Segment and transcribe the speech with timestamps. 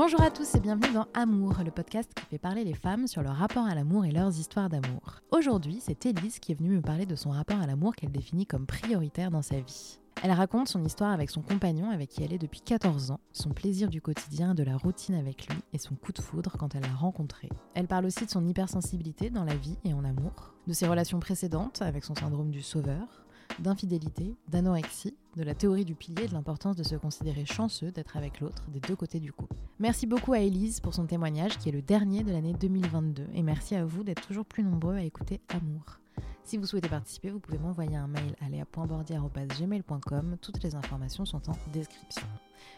[0.00, 3.20] Bonjour à tous et bienvenue dans Amour, le podcast qui fait parler les femmes sur
[3.20, 5.22] leur rapport à l'amour et leurs histoires d'amour.
[5.32, 8.46] Aujourd'hui, c'est Élise qui est venue me parler de son rapport à l'amour qu'elle définit
[8.46, 9.98] comme prioritaire dans sa vie.
[10.22, 13.50] Elle raconte son histoire avec son compagnon avec qui elle est depuis 14 ans, son
[13.50, 16.82] plaisir du quotidien, de la routine avec lui et son coup de foudre quand elle
[16.82, 17.48] l'a rencontré.
[17.74, 21.18] Elle parle aussi de son hypersensibilité dans la vie et en amour, de ses relations
[21.18, 23.24] précédentes avec son syndrome du sauveur,
[23.58, 28.16] d'infidélité, d'anorexie, de la théorie du pilier et de l'importance de se considérer chanceux d'être
[28.16, 29.56] avec l'autre des deux côtés du couple.
[29.78, 33.42] Merci beaucoup à Elise pour son témoignage qui est le dernier de l'année 2022 et
[33.42, 36.00] merci à vous d'être toujours plus nombreux à écouter Amour.
[36.44, 40.36] Si vous souhaitez participer, vous pouvez m'envoyer un mail à léa.bordier.gmail.com.
[40.40, 42.26] Toutes les informations sont en description.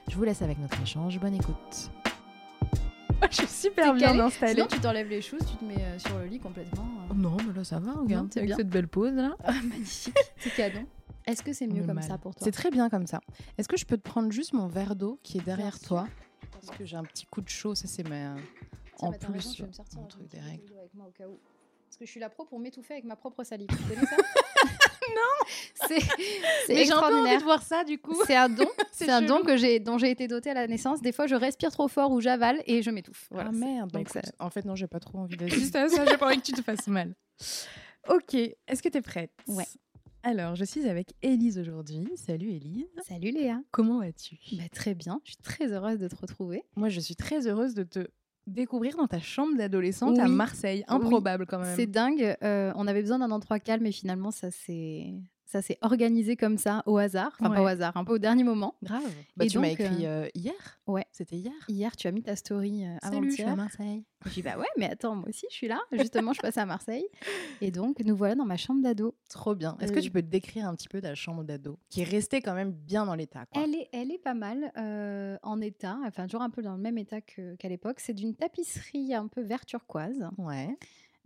[0.08, 1.20] Je vous laisse avec notre échange.
[1.20, 1.90] Bonne écoute.
[3.30, 4.20] Je suis super bien calée.
[4.20, 4.54] installée.
[4.54, 6.84] Sinon, tu t'enlèves les choses, tu te mets euh, sur le lit complètement.
[7.10, 7.14] euh.
[7.14, 8.56] Non, mais là ça va, regarde, c'est avec bien.
[8.56, 9.36] cette belle pause là.
[9.44, 10.86] Ah, magnifique, c'est canon.
[11.26, 12.04] Est-ce que c'est mieux comme mal.
[12.04, 13.20] ça pour toi C'est très bien comme ça.
[13.58, 16.08] Est-ce que je peux te prendre juste mon verre d'eau qui est derrière toi?
[16.52, 18.34] Parce que j'ai un petit coup de chaud, ça c'est ma...
[19.00, 20.72] En bah, plus, raison, je vais me sortir mon un truc des règles.
[20.78, 21.38] avec moi au cas où.
[21.86, 23.68] Parce que je suis la pro pour m'étouffer avec ma propre salive.
[23.68, 24.16] Tu connais ça?
[25.14, 25.46] Non
[25.88, 26.00] C'est
[26.66, 28.16] c'est Mais j'ai un peu envie de voir ça du coup.
[28.26, 31.00] C'est un don, C'est un don que j'ai, dont j'ai été dotée à la naissance.
[31.00, 33.26] Des fois, je respire trop fort ou j'avale et je m'étouffe.
[33.30, 36.04] Voilà, ah merde, donc ça- en fait non, j'ai pas trop envie d'assister à ça,
[36.06, 37.14] j'ai pas envie que tu te fasses mal.
[38.08, 39.32] Ok, est-ce que tu es prête?
[39.46, 39.66] Ouais.
[40.22, 42.06] Alors, je suis avec Élise aujourd'hui.
[42.16, 42.84] Salut Élise.
[43.08, 43.58] Salut Léa.
[43.70, 44.36] Comment vas-tu?
[44.52, 46.62] Bah, très bien, je suis très heureuse de te retrouver.
[46.76, 48.06] Moi, je suis très heureuse de te
[48.50, 50.28] découvrir dans ta chambre d'adolescente à.
[50.28, 50.84] Marseille.
[50.88, 51.74] Improbable quand même.
[51.76, 52.36] C'est dingue.
[52.42, 55.14] euh, on avait besoin d'un endroit calme et finalement, ça s'est
[55.50, 57.36] ça s'est organisé comme ça, au hasard.
[57.40, 58.76] Enfin, pas au hasard, un peu au dernier moment.
[58.84, 59.02] grave.
[59.36, 60.54] Bah, Et tu m'as écrit euh, hier
[60.86, 61.04] Ouais.
[61.10, 63.56] C'était hier Hier, tu as mis ta story euh, Salut, je suis à.
[63.56, 64.04] Marseille.
[64.26, 65.80] Je dis bah ouais, mais attends, moi aussi, je suis là.
[65.92, 67.04] Justement, je passe à Marseille.
[67.60, 69.16] Et donc, nous voilà dans ma chambre d'ado.
[69.28, 69.76] Trop bien.
[69.80, 72.04] Est-ce que Euh, tu peux te décrire un petit peu ta chambre d'ado qui est
[72.04, 73.44] restée quand même bien dans l'état.
[73.52, 76.80] Elle est, elle est pas mal euh, en état, enfin toujours un peu dans le
[76.80, 77.98] même état qu'à l'époque.
[77.98, 80.28] C'est d'une tapisserie un peu vert turquoise.
[80.38, 80.76] Ouais.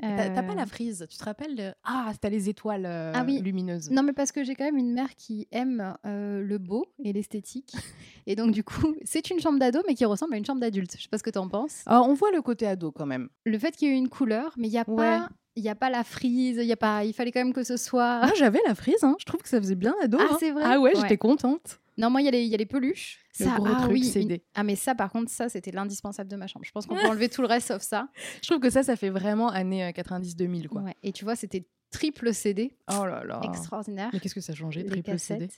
[0.00, 1.72] T'as t'as pas Euh, la frise, tu te rappelles de...
[1.84, 3.40] Ah, c'était les étoiles euh, Ah oui.
[3.40, 3.90] lumineuses.
[3.90, 7.12] Non, mais parce que j'ai quand même une mère qui aime euh, le beau et
[7.12, 7.72] l'esthétique.
[8.26, 10.94] et donc, du coup, c'est une chambre d'ado, mais qui ressemble à une chambre d'adulte.
[10.96, 11.82] Je sais pas ce que tu en penses.
[11.86, 13.28] Ah, on voit le côté ado quand même.
[13.44, 14.96] Le fait qu'il y ait une couleur, mais il n'y a, Ouais.
[15.18, 17.52] pas- il y a pas la frise, il y a pas, il fallait quand même
[17.52, 18.20] que ce soit.
[18.22, 19.16] Ah, j'avais la frise, hein.
[19.18, 20.18] je trouve que ça faisait bien ado.
[20.20, 20.36] Ah, hein.
[20.40, 21.00] c'est vrai Ah ouais, Ouais.
[21.00, 21.80] j'étais contente.
[21.96, 23.20] Non, moi, il y, a les- il y a les peluches.
[23.38, 26.28] Le Ça, gros ah, truc oui, une- Ah, mais ça, par contre, ça, c'était l'indispensable
[26.28, 26.64] de ma chambre.
[26.64, 28.08] Je pense qu'on peut enlever tout le reste sauf ça.
[28.42, 30.82] Je trouve que ça, ça fait vraiment années euh, 90-2000 quoi.
[30.82, 30.96] Ouais.
[31.04, 33.40] Et tu vois, c'était triple CD, Oh là là.
[33.44, 34.10] extraordinaire.
[34.12, 35.48] Mais qu'est-ce que ça a changé, Les triple CD.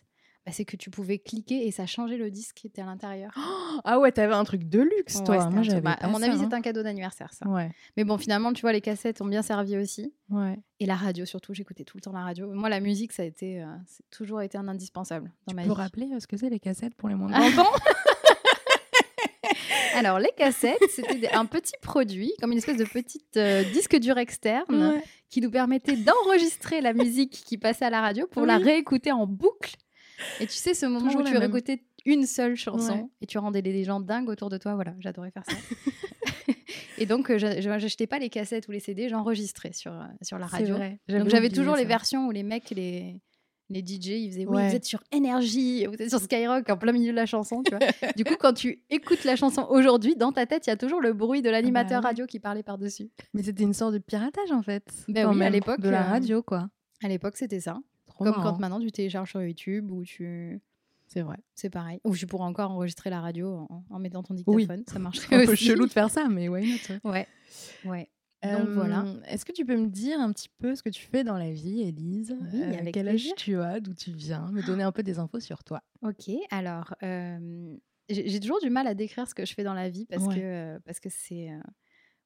[0.47, 3.33] Bah, c'est que tu pouvais cliquer et ça changeait le disque qui était à l'intérieur.
[3.85, 5.41] Ah ouais, t'avais un truc de luxe, Ouais, toi.
[5.41, 5.81] c'était Moi, j'avais.
[5.83, 6.41] bah, à mon avis, hein.
[6.43, 7.47] c'était un cadeau d'anniversaire, ça.
[7.47, 10.15] Ouais, Mais bon, finalement, tu vois, les cassettes ont bien servi aussi.
[10.31, 10.59] ouais.
[10.81, 12.47] Et la radio, surtout, j'écoutais tout le temps la radio.
[12.53, 15.63] Moi, la musique, ça a été, euh, c'est toujours été un indispensable dans Tu ma
[15.63, 15.75] peux vie.
[15.75, 17.33] rappeler euh, ce que c'est les cassettes pour les moins de.
[17.53, 17.71] 30 ans?
[19.95, 24.19] Alors, les cassettes, c'était un petit produit, comme une espèce de petit euh, disque dur
[24.19, 25.03] externe, Ouais.
[25.31, 28.65] qui nous permettait d'enregistrer la musique qui passait à la radio pour la Oui.
[28.65, 29.77] réécouter en boucle.
[30.41, 31.41] Et tu sais, ce moment Toujours où tu même.
[31.43, 33.07] réécoutais une seule chanson Ouais.
[33.21, 34.75] et tu rendais les gens dingues autour de toi.
[34.75, 35.57] Voilà, j'adorais faire ça.
[36.99, 40.47] et donc, euh, n'achetais pas les cassettes ou les CD, j'enregistrais sur, euh, sur la
[40.47, 40.77] radio.
[40.77, 40.99] vrai.
[41.09, 41.89] Donc, j'avais toujours les ça.
[41.89, 43.21] versions où les mecs, les,
[43.69, 46.93] les DJ, ils faisaient Oui, vous êtes sur Énergie, vous êtes sur Skyrock en plein
[46.93, 47.63] milieu de la chanson.
[47.65, 47.81] Tu vois.
[48.17, 51.01] du coup, quand tu écoutes la chanson aujourd'hui, dans ta tête, il y a toujours
[51.01, 52.07] le bruit de l'animateur oui.
[52.07, 53.11] radio qui parlait par-dessus.
[53.35, 54.85] Mais c'était une sorte de piratage en fait.
[55.09, 56.69] Ben oui, à même, l'époque, De la euh, radio quoi.
[57.03, 57.77] À l'époque, c'était ça.
[58.25, 58.53] Comme marrant.
[58.53, 60.61] quand maintenant tu télécharges sur YouTube ou tu.
[61.07, 61.37] C'est vrai.
[61.55, 62.01] C'est pareil.
[62.05, 64.67] Ou tu pourrais encore enregistrer la radio en, en mettant ton Oui.
[64.67, 64.85] dictaphone.
[64.89, 65.65] Ça C'est un peu aussi.
[65.67, 67.27] chelou de faire ça, mais why not Ouais.
[67.85, 68.09] Ouais.
[68.43, 69.01] Donc voilà.
[69.05, 71.37] Euh, Est-ce que tu peux me dire un petit peu ce que tu fais dans
[71.39, 72.37] la vie, Élise?
[72.53, 73.33] Oui, Euh, avec Quel plaisir.
[73.33, 73.81] âge tu as?
[73.81, 74.51] D'où tu viens?
[74.53, 75.83] Me donner un peu des infos sur toi.
[76.03, 76.31] Ok.
[76.51, 77.77] Alors, euh,
[78.09, 80.35] j'ai toujours du mal à décrire ce que je fais dans la vie parce Ouais.
[80.37, 81.51] que parce que c'est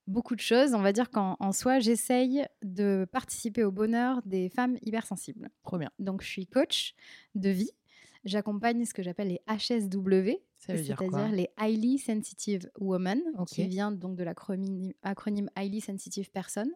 [0.06, 0.74] beaucoup de choses.
[0.74, 5.50] On va dire qu'en en soi, j'essaye de participer au bonheur des femmes hypersensibles.
[5.62, 5.90] Trop bien.
[5.98, 6.94] Donc, je suis coach
[7.34, 7.70] de vie.
[8.24, 14.24] J'accompagne ce que j'appelle les HSW, c'est-à-dire les Highly Sensitive Women, qui vient donc de
[14.24, 16.66] l'acronyme acronyme Highly Sensitive Person.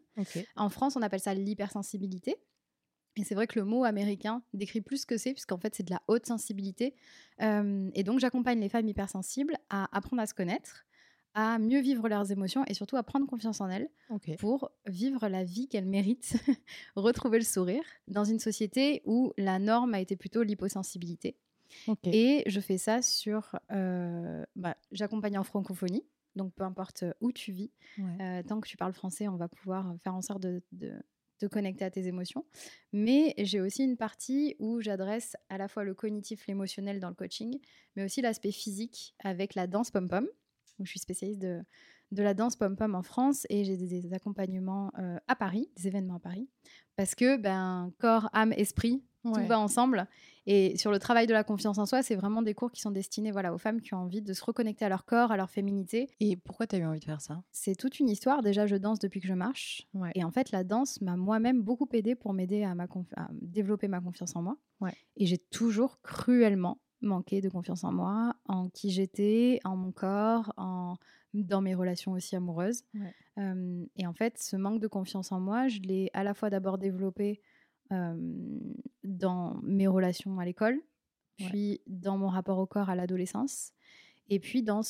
[0.56, 2.36] En France, on appelle ça l'hypersensibilité.
[3.16, 5.82] Et c'est vrai que le mot américain décrit plus ce que c'est, puisqu'en fait, c'est
[5.84, 6.94] de la haute sensibilité.
[7.42, 10.84] Euh, et donc, j'accompagne les femmes hypersensibles à apprendre à se connaître,
[11.34, 13.88] à mieux vivre leurs émotions et surtout à prendre confiance en elles
[14.38, 16.34] pour vivre la vie qu'elles méritent,
[16.96, 21.36] retrouver le sourire dans une société où la norme a été plutôt l'hyposensibilité.
[22.12, 23.56] Et je fais ça sur.
[23.72, 26.04] Euh, bah, J'accompagne en francophonie,
[26.36, 27.72] donc peu importe où tu vis,
[28.20, 30.92] euh, tant que tu parles français, on va pouvoir faire en sorte de, de
[31.38, 32.44] te connecter à tes émotions.
[32.92, 37.14] Mais j'ai aussi une partie où j'adresse à la fois le cognitif, l'émotionnel dans le
[37.14, 37.58] coaching,
[37.96, 40.28] mais aussi l'aspect physique avec la danse pom-pom
[40.78, 41.62] où je suis spécialiste de,
[42.12, 46.16] de la danse pom-pom en France et j'ai des, accompagnements euh, à Paris, des événements
[46.16, 46.48] à Paris,
[46.96, 50.06] parce que ben, corps, âme, esprit, tout va ensemble.
[50.46, 52.90] Et sur le travail de la confiance en soi, c'est vraiment des cours qui sont
[52.90, 55.48] destinés voilà, aux femmes qui ont envie de se reconnecter à leur corps, à leur
[55.48, 56.10] féminité.
[56.20, 57.42] Et pourquoi tu as eu envie de faire ça?
[57.50, 58.42] C'est toute une histoire.
[58.42, 59.88] Déjà, je danse depuis que je marche.
[60.14, 62.72] Et en fait, la danse m'a moi-même beaucoup aidé pour m'aider à,
[63.16, 64.58] à, développer ma confiance en moi.
[65.16, 70.52] Et j'ai toujours cruellement manquer de confiance en moi, en qui j'étais, en mon corps,
[70.56, 70.96] en
[71.34, 72.84] dans mes relations aussi amoureuses.
[73.36, 76.78] et en fait, ce manque de confiance en moi, je l'ai à la fois d'abord
[76.78, 77.40] développé
[77.90, 80.80] dans mes relations à l'école,
[81.36, 83.72] puis dans mon rapport au corps à l'adolescence,
[84.28, 84.82] et puis dans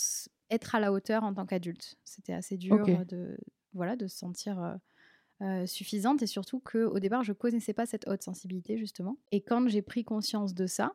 [0.50, 1.96] être à la hauteur en tant qu'adulte.
[2.05, 3.38] C'était assez dur de,
[3.72, 4.78] voilà, de se sentir
[5.66, 9.16] suffisante et surtout qu'au départ, je ne connaissais pas cette haute sensibilité, justement.
[9.32, 10.93] Et quand j'ai pris conscience de ça,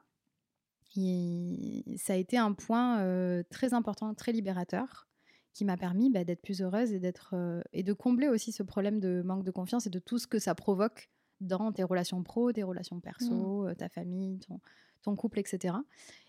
[0.95, 5.07] ça a été un point très important, très libérateur,
[5.53, 7.35] qui m'a permis bah, d'être plus heureuse et, d'être,
[7.73, 10.39] et de combler aussi ce problème de manque de confiance et de tout ce que
[10.39, 11.09] ça provoque
[11.41, 13.75] dans tes relations pro, tes relations perso, mmh.
[13.75, 14.59] ta famille, ton,
[15.01, 15.75] ton, couple, etc.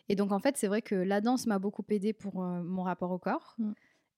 [0.08, 3.10] Et donc, en fait, c'est vrai que la danse m'a beaucoup aidé pour mon rapport
[3.10, 3.54] au corps.
[3.58, 3.72] Mmh.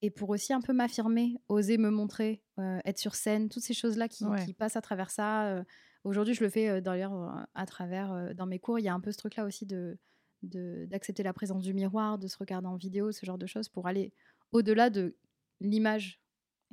[0.04, 4.08] Et pour aussi un peu m'affirmer, oser me montrer, être sur scène, toutes ces choses-là
[4.08, 5.62] qui, qui passent à travers ça.
[6.02, 9.12] Aujourd'hui, je le fais d'ailleurs à travers, dans mes cours, il y a un peu
[9.12, 9.96] ce truc-là aussi de,
[10.42, 13.86] d'accepter la présence du miroir, de se regarder en vidéo, ce genre de choses, pour
[13.86, 14.12] aller
[14.52, 15.16] au-delà de
[15.60, 16.20] l'image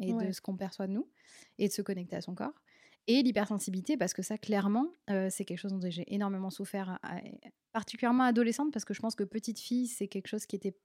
[0.01, 1.09] et de ce qu'on perçoit de nous,
[1.57, 2.53] et de se connecter à son corps.
[3.07, 6.99] Et l'hypersensibilité, parce que ça, clairement, euh, c'est quelque chose dont j'ai énormément souffert,
[7.71, 10.75] particulièrement adolescente, parce que je pense que petite fille, c'est quelque chose qui était...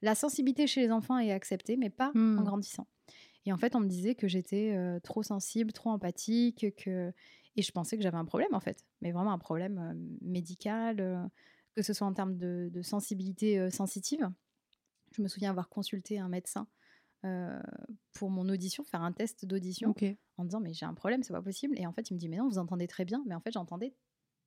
[0.00, 2.44] La sensibilité chez les enfants est acceptée, mais pas en mmh.
[2.44, 2.86] grandissant.
[3.46, 7.12] Et en fait, on me disait que j'étais euh, trop sensible, trop empathique, que...
[7.56, 8.84] Et je pensais que j'avais un problème, en fait.
[9.00, 11.30] Mais vraiment un problème euh, médical
[11.74, 14.30] que ce soit en termes de, sensibilité sensitive.
[15.12, 16.66] Je me souviens avoir consulté un médecin
[18.12, 19.94] pour mon audition, faire un test d'audition,
[20.36, 21.78] en disant mais j'ai un problème, c'est pas possible.
[21.78, 23.22] Et en fait, il me dit mais non, vous entendez très bien.
[23.26, 23.94] Mais en fait, j'entendais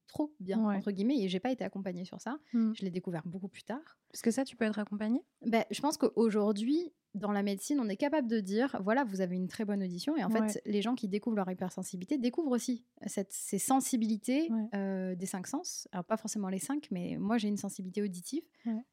[0.07, 2.38] trop bien entre guillemets et j'ai pas été accompagnée sur ça.
[2.54, 2.74] Mmh.
[2.75, 4.00] Je l'ai découvert beaucoup plus tard.
[4.12, 5.22] Parce que ça, tu peux être accompagnée?
[5.46, 9.36] Ben, je pense qu'aujourd'hui, dans la médecine, on est capable de dire voilà, vous avez
[9.36, 10.16] une très bonne audition.
[10.18, 15.16] Et en fait, les gens qui découvrent leur hypersensibilité découvrent aussi cette, ces sensibilités euh,
[15.16, 15.88] des cinq sens.
[15.92, 18.44] Alors, pas forcément les cinq, mais moi, j'ai une sensibilité auditive.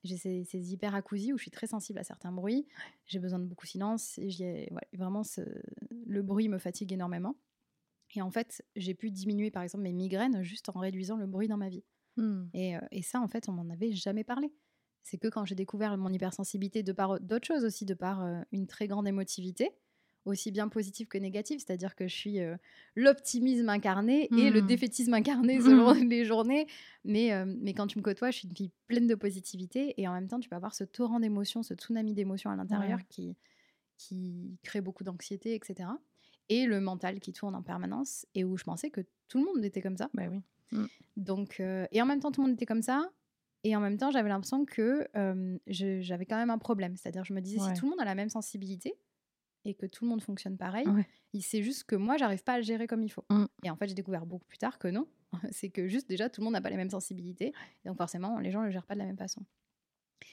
[0.04, 2.66] J'ai ces, ces hyperacousies où je suis très sensible à certains bruits.
[3.06, 4.18] J'ai besoin de beaucoup de silence.
[4.18, 5.40] Et vraiment, ce,
[6.06, 7.36] le bruit me fatigue énormément.
[8.14, 11.48] Et en fait, j'ai pu diminuer, par exemple, mes migraines juste en réduisant le bruit
[11.48, 11.84] dans ma vie.
[12.16, 12.44] Mmh.
[12.54, 14.52] Et, euh, et, ça, en fait, on m'en avait jamais parlé.
[15.02, 18.40] C'est que quand j'ai découvert mon hypersensibilité, de par d'autres choses aussi, de par euh,
[18.52, 19.70] une très grande émotivité,
[20.24, 22.56] aussi bien positive que négative, c'est-à-dire que je suis euh,
[22.94, 24.66] l'optimisme incarné et le mmh.
[24.66, 26.66] défaitisme incarné selon les journées.
[27.04, 30.06] Mais, euh, mais quand tu me côtoies, je suis une fille pleine de positivité et
[30.06, 33.36] en même temps, tu peux avoir ce torrent d'émotions, ce tsunami d'émotions à l'intérieur qui,
[33.98, 35.88] qui crée beaucoup d'anxiété, etc.
[36.48, 39.64] Et le mental qui tourne en permanence et où je pensais que tout le monde
[39.64, 40.10] était comme ça.
[40.12, 40.42] Bah oui.
[40.72, 40.86] Mmh.
[41.16, 43.10] Donc, et en même temps, tout le monde était comme ça.
[43.64, 45.06] Et en même temps, j'avais l'impression que
[45.66, 46.96] j'avais quand même un problème.
[46.96, 48.94] C'est-à-dire, je me disais, si tout le monde a la même sensibilité
[49.64, 50.86] et que tout le monde fonctionne pareil,
[51.32, 53.24] il sait juste que moi, j'arrive pas à le gérer comme il faut.
[53.30, 53.44] Mmh.
[53.64, 55.06] Et en fait, j'ai découvert beaucoup plus tard que non.
[55.50, 57.52] c'est que juste déjà, tout le monde n'a pas les mêmes sensibilités.
[57.84, 59.44] donc, forcément, les gens ne le gèrent pas de la même façon.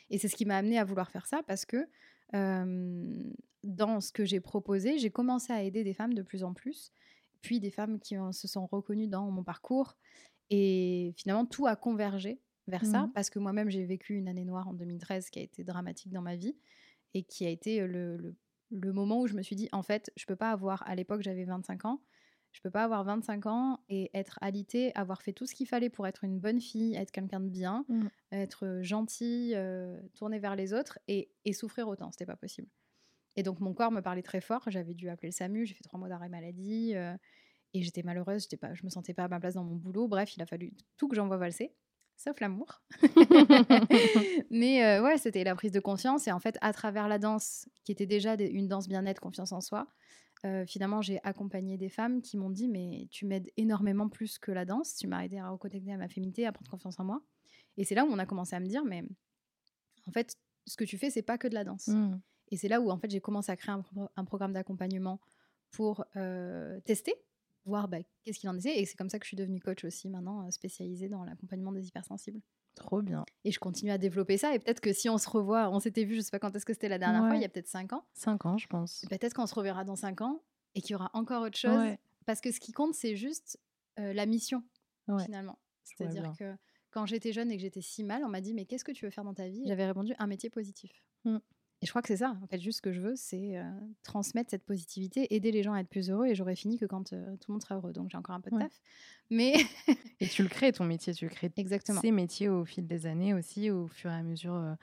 [0.10, 1.88] Et c'est ce qui m'a amené à vouloir faire ça parce que
[2.34, 6.92] dans ce que j'ai proposé, j'ai commencé à aider des femmes de plus en plus,
[7.42, 9.96] puis des femmes qui se sont reconnues dans mon parcours.
[10.50, 13.12] Et finalement, tout a convergé vers ça, mmh.
[13.14, 16.22] parce que moi-même, j'ai vécu une année noire en 2013 qui a été dramatique dans
[16.22, 16.56] ma vie
[17.14, 18.36] et qui a été le,
[18.70, 21.22] le, moment où je me suis dit, en fait, je peux pas avoir, à l'époque,
[21.22, 22.02] j'avais 25 ans,
[22.52, 25.90] je peux pas avoir 25 ans et être alitée, avoir fait tout ce qu'il fallait
[25.90, 28.08] pour être une bonne fille, être quelqu'un de bien, mmh.
[28.32, 32.12] être gentille, euh, tournée vers les autres et, et souffrir autant.
[32.12, 32.68] C'était pas possible.
[33.36, 34.64] Et donc, mon corps me parlait très fort.
[34.68, 36.94] J'avais dû appeler le SAMU, j'ai fait trois mois d'arrêt maladie.
[36.96, 37.16] Euh,
[37.74, 40.08] et j'étais malheureuse, j'étais pas, je me sentais pas à ma place dans mon boulot.
[40.08, 41.76] Bref, il a fallu tout que j'envoie valser
[42.20, 42.82] sauf l'amour.
[44.52, 46.28] Mais euh, ouais, c'était la prise de conscience.
[46.28, 49.62] Et en fait, à travers la danse, qui était déjà une danse bien-être, confiance en
[49.62, 49.88] soi,
[50.46, 54.52] euh, finalement, j'ai accompagné des femmes qui m'ont dit Mais tu m'aides énormément plus que
[54.52, 54.96] la danse.
[54.96, 57.22] Tu m'as aidé à reconnecter à ma féminité, à prendre confiance en moi.
[57.78, 59.04] Et c'est là où on a commencé à me dire Mais
[60.08, 61.88] en fait, ce que tu fais, c'est pas que de la danse.
[61.88, 62.20] Mmh.
[62.52, 65.20] Et c'est là où en fait j'ai commencé à créer un, pro- un programme d'accompagnement
[65.72, 67.14] pour euh, tester,
[67.66, 68.80] voir bah, qu'est-ce qu'il en était.
[68.80, 71.88] Et c'est comme ça que je suis devenue coach aussi maintenant, spécialisée dans l'accompagnement des
[71.88, 72.42] hypersensibles.
[72.76, 73.26] Trop bien.
[73.44, 74.54] Et je continue à développer ça.
[74.56, 76.66] Et peut-être que si on se revoit, on s'était vu, je sais pas quand est-ce
[76.66, 78.06] que c'était la dernière fois, il y a peut-être 5 ans.
[78.14, 79.06] 5 ans, je pense.
[79.10, 80.42] Peut-être qu'on se reverra dans 5 ans
[80.76, 81.78] et qu'il y aura encore autre chose.
[81.78, 82.00] Ouais.
[82.26, 83.60] Parce que ce qui compte, c'est juste
[84.00, 84.64] euh, la mission,
[85.08, 85.26] Ouais.
[85.26, 85.58] finalement.
[85.84, 86.56] C'est-à-dire que
[86.92, 89.06] quand j'étais jeune et que j'étais si mal, on m'a dit Mais qu'est-ce que tu
[89.06, 89.64] veux faire dans ta vie?
[89.68, 91.04] J'avais répondu Un métier positif.
[91.26, 91.38] Mm.
[91.82, 92.36] Et je crois que c'est ça.
[92.44, 93.64] En fait, juste ce que je veux, c'est euh,
[94.04, 96.26] transmettre cette positivité, aider les gens à être plus heureux.
[96.28, 97.94] Et j'aurais fini que quand euh, tout le monde sera heureux.
[97.94, 98.64] Donc j'ai encore un peu de Ouais.
[98.64, 98.82] taf.
[99.30, 99.54] Mais
[100.20, 102.02] Et tu le crées, ton métier, tu le crées exactement.
[102.02, 104.76] ces métiers au fil des années aussi, au fur et à mesure,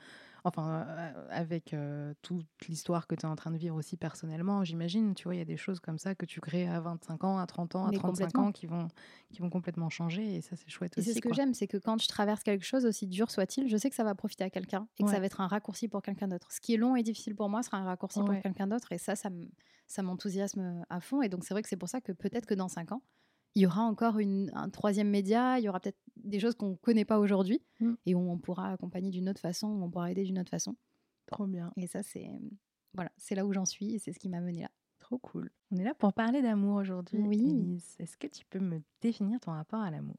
[0.46, 4.64] enfin, euh, avec euh, toute l'histoire que tu es en train de vivre aussi personnellement,
[4.64, 7.24] j'imagine, tu vois, il y a des choses comme ça que tu crées à 25
[7.24, 8.48] ans, à 30 ans, à Mais 35 complètement.
[8.48, 8.88] ans qui vont,
[9.32, 11.02] qui vont complètement changer et ça, c'est chouette Et aussi.
[11.02, 13.76] c'est ce que j'aime, c'est que quand je traverse quelque chose, aussi dur soit-il, je
[13.76, 15.10] sais que ça va profiter à quelqu'un et que Ouais.
[15.10, 16.50] ça va être un raccourci pour quelqu'un d'autre.
[16.52, 18.24] Ce qui est long et difficile pour moi sera un raccourci Ouais.
[18.24, 21.20] pour quelqu'un d'autre et ça, ça m'enthousiasme à fond.
[21.22, 23.02] Et donc c'est vrai que c'est pour ça que peut-être que dans cinq ans,
[23.56, 26.70] il y aura encore une, un troisième média, il y aura peut-être des choses qu'on
[26.70, 27.94] ne connaît pas aujourd'hui Mm.
[28.06, 30.76] et où on pourra accompagner d'une autre façon, où on pourra aider d'une autre façon.
[31.26, 32.30] Trop bien, Et ça, c'est
[32.94, 34.70] voilà, c'est là où j'en suis et c'est ce qui m'a mené là.
[35.00, 35.50] trop cool.
[35.72, 37.18] On est là pour parler d'amour aujourd'hui.
[37.20, 37.82] Oui.
[37.98, 40.16] Est-ce que tu peux me définir ton rapport à l'amour?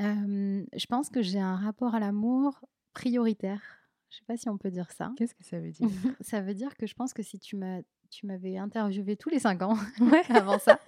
[0.00, 2.60] Euh, je pense que j'ai un rapport à l'amour
[2.94, 3.60] prioritaire.
[4.08, 5.12] Je sais pas si on peut dire ça.
[5.16, 5.88] Qu'est-ce que ça veut dire?
[6.20, 9.38] Ça veut dire que je pense que si tu m'as tu m'avais interviewé tous les
[9.38, 10.22] cinq ans Ouais.
[10.30, 10.80] avant ça,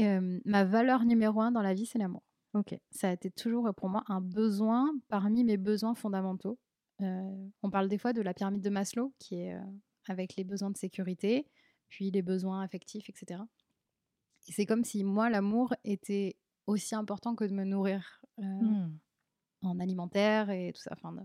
[0.00, 2.22] euh, ma valeur numéro un dans la vie, c'est l'amour.
[2.54, 2.74] Ok.
[2.90, 6.58] Ça a été toujours euh, pour moi un besoin parmi mes besoins fondamentaux.
[7.02, 9.60] Euh, on parle des fois de la pyramide de Maslow, qui est euh,
[10.08, 11.46] avec les besoins de sécurité,
[11.88, 13.42] puis les besoins affectifs, etc.
[14.48, 16.36] Et c'est comme si moi, l'amour était
[16.66, 18.90] aussi important que de me nourrir Hmm.
[19.62, 20.90] en alimentaire et tout ça.
[20.92, 21.22] Enfin, de-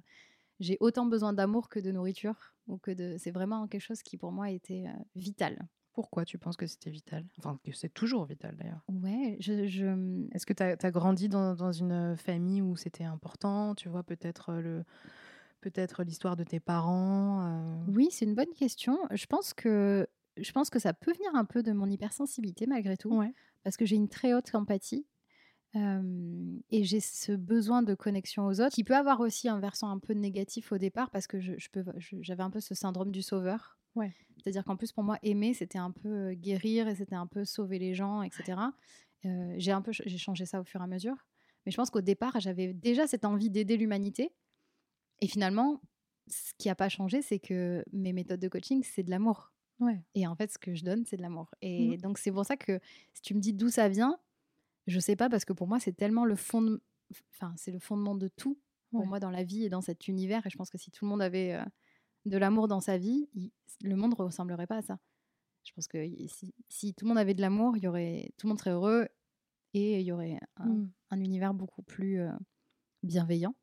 [0.62, 2.54] j'ai autant besoin d'amour que de nourriture.
[2.68, 3.16] Ou que de...
[3.18, 4.86] C'est vraiment quelque chose qui pour moi était
[5.16, 5.60] vital.
[5.94, 7.26] Pourquoi tu penses que c'était vital?
[7.38, 8.82] Enfin, que c'est toujours vital d'ailleurs.
[8.88, 13.76] Ouais, je, je- Est-ce que tu as, grandi dans, dans une famille où c'était important
[13.76, 14.84] Tu vois, peut-être euh, le
[15.60, 18.98] peut-être l'histoire de tes parents euh, Oui, c'est une bonne question.
[19.12, 20.08] Je pense que
[20.38, 23.34] je pense que ça peut venir un peu de mon hypersensibilité malgré tout, Ouais.
[23.64, 25.06] parce que j'ai une très haute empathie
[25.76, 29.90] euh, et j'ai ce besoin de connexion aux autres, qui peut avoir aussi un versant
[29.90, 32.74] un peu négatif au départ, parce que je, je peux, je- j'avais un peu ce
[32.76, 33.78] syndrome du sauveur.
[33.96, 34.14] Ouais.
[34.44, 37.46] C'est-à-dire qu'en plus pour moi aimer c'était un peu euh, guérir et c'était un peu
[37.46, 38.74] sauver les gens, etc.
[39.26, 41.16] Euh, j'ai un peu j'ai changé ça au fur et à mesure,
[41.66, 44.34] mais je pense qu'au départ j'avais déjà cette envie d'aider l'humanité
[45.22, 45.82] et finalement
[46.30, 49.54] ce qui n'a pas changé c'est que mes méthodes de coaching c'est de l'amour.
[49.80, 50.06] Ouais.
[50.16, 51.54] Et en fait, ce que je donne, c'est de l'amour.
[51.62, 51.98] Et Mhm.
[51.98, 52.80] donc, c'est pour ça que
[53.14, 54.20] si tu me dis d'où ça vient,
[54.88, 56.80] je sais pas, parce que pour moi, c'est tellement le fond,
[57.34, 58.60] enfin, c'est le fondement de tout
[58.96, 59.08] pour Ouais.
[59.08, 60.46] moi dans la vie et dans cet univers.
[60.48, 61.66] Et je pense que si tout le monde avait euh,
[62.26, 63.52] de l'amour dans sa vie, il-
[63.84, 65.00] le monde ne ressemblerait pas à ça.
[65.64, 65.98] Je pense que
[66.28, 68.72] si, si tout le monde avait de l'amour, il y aurait, tout le monde serait
[68.72, 69.08] heureux
[69.74, 70.92] et il y aurait un, Mm.
[71.12, 72.32] un univers beaucoup plus euh,
[73.04, 73.56] bienveillant.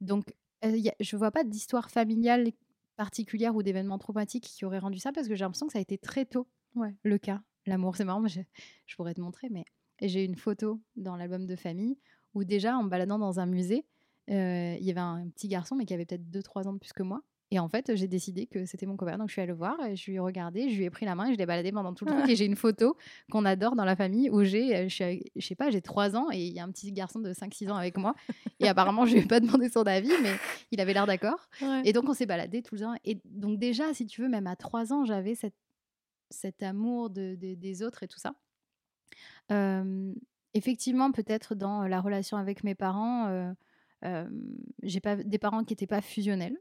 [0.00, 2.50] Donc, euh, y a- je vois pas d'histoire familiale
[2.96, 5.82] particulière ou d'événements traumatiques qui auraient rendu ça parce que j'ai l'impression que ça a
[5.82, 6.94] été très tôt Ouais.
[7.02, 7.42] le cas.
[7.66, 8.40] L'amour, c'est marrant, je,
[8.86, 9.64] je pourrais te montrer, mais
[10.02, 11.98] j'ai une photo dans l'album de famille
[12.34, 13.86] où déjà, en me baladant dans un musée,
[14.30, 16.92] euh, il y avait un petit garçon, mais qui avait peut-être 2-3 ans de plus
[16.92, 17.22] que moi.
[17.52, 19.18] Et en fait, j'ai décidé que c'était mon copain.
[19.18, 21.04] Donc, je suis allée le voir, et je lui ai regardé, je lui ai pris
[21.04, 22.30] la main et je l'ai baladé pendant tout le truc.
[22.30, 22.96] Et j'ai une photo
[23.30, 26.14] qu'on adore dans la famille où j'ai, euh, je, avec- je sais pas, j'ai 3
[26.16, 28.14] ans et il y a un petit garçon de 5-6 ans avec moi.
[28.60, 30.32] Et apparemment, je lui ai pas demandé son avis, mais
[30.70, 31.48] il avait l'air d'accord.
[31.84, 32.94] Et donc, on s'est baladé tout le temps.
[33.04, 35.56] Et donc, déjà, si tu veux, même à 3 ans, j'avais cette,
[36.30, 38.34] cet amour de, de- des autres et tout ça.
[39.50, 40.12] Euh,
[40.54, 43.52] effectivement, peut-être dans la relation avec mes parents, euh,
[44.04, 44.28] euh,
[44.82, 46.56] j'ai pas des parents qui n'étaient pas fusionnels,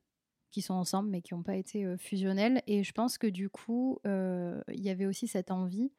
[0.52, 2.62] qui sont ensemble mais qui n'ont pas été fusionnels.
[2.68, 5.92] Et je pense que du coup, il y avait aussi cette envie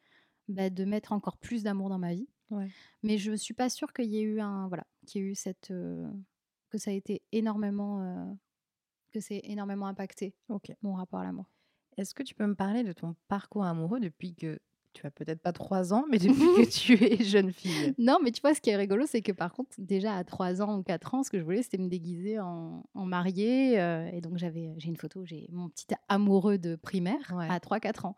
[0.49, 2.29] bah, de mettre encore plus d'amour dans ma vie.
[2.51, 2.69] Ouais.
[3.03, 5.35] Mais je suis pas sûre qu'il y ait eu un voilà, qu'il y ait eu
[5.35, 8.37] cette que ça a été énormément
[9.13, 10.73] que c'est énormément impacté Ok.
[10.83, 11.47] mon rapport à l'amour.
[11.97, 14.59] Est-ce que tu peux me parler de ton parcours amoureux depuis que
[14.93, 18.31] tu as peut-être pas trois ans, mais depuis que tu es jeune fille Non, mais
[18.33, 20.83] tu vois, ce qui est rigolo, c'est que par contre, déjà à 3 ans ou
[20.83, 23.81] 4 ans, ce que je voulais, c'était me déguiser en, en mariée.
[23.81, 27.47] euh, et donc, j'avais, j'ai une photo, j'ai mon petit amoureux de primaire Ouais.
[27.49, 28.17] à 3-4 ans.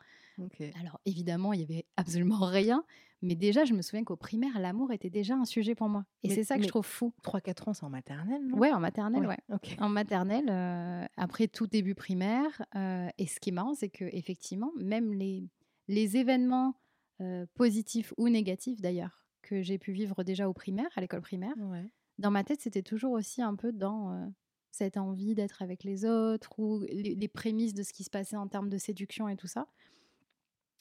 [0.80, 2.84] Alors, évidemment, il y avait absolument rien.
[3.24, 6.04] Mais déjà, je me souviens qu'au primaire, l'amour était déjà un sujet pour moi.
[6.24, 7.12] Et c'est ça que je trouve fou.
[7.22, 8.58] 3-4 ans, c'est en maternelle, non?
[8.58, 9.38] Ouais, en maternelle, ouais.
[9.52, 9.76] Ok.
[9.78, 12.64] En maternelle, euh, après tout début primaire.
[12.74, 15.44] euh, et ce qui est marrant, c'est que effectivement, même les,
[15.88, 16.74] les événements
[17.20, 21.54] euh, positifs ou négatifs d'ailleurs que j'ai pu vivre déjà au primaire, à l'école primaire,
[21.58, 21.90] Ouais.
[22.18, 24.26] dans ma tête, c'était toujours aussi un peu dans euh,
[24.70, 28.36] cette envie d'être avec les autres ou les, les prémices de ce qui se passait
[28.36, 29.66] en termes de séduction et tout ça.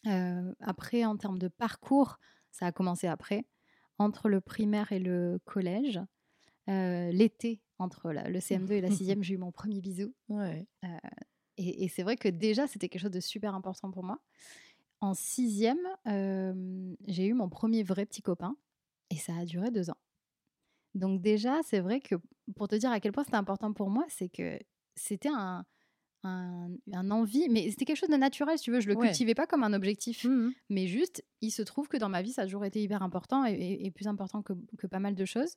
[0.07, 2.17] Euh, après, en termes de parcours,
[2.51, 3.45] ça a commencé après,
[3.97, 5.99] entre le primaire et le collège.
[6.67, 8.89] L'été, entre la- le CM2 et la
[9.19, 10.13] 6e, j'ai eu mon premier bisou.
[10.29, 10.65] Ouais.
[11.57, 14.21] Et, et c'est vrai que déjà, c'était quelque chose de super important pour moi.
[15.01, 18.55] En sixième, euh, j'ai eu mon premier vrai petit copain
[19.09, 19.97] et ça a duré deux ans.
[20.95, 22.15] Donc déjà, c'est vrai que
[22.55, 24.59] pour te dire à quel point c'était important pour moi, c'est que
[24.95, 25.65] c'était un,
[26.23, 28.81] un, un envie, mais c'était quelque chose de naturel, si tu veux.
[28.81, 29.21] Je le Ouais.
[29.21, 30.51] cultivais pas comme un objectif, Mhm.
[30.69, 33.45] mais juste, il se trouve que dans ma vie, ça a toujours été hyper important
[33.45, 35.55] et, et- et plus important que, que pas mal de choses.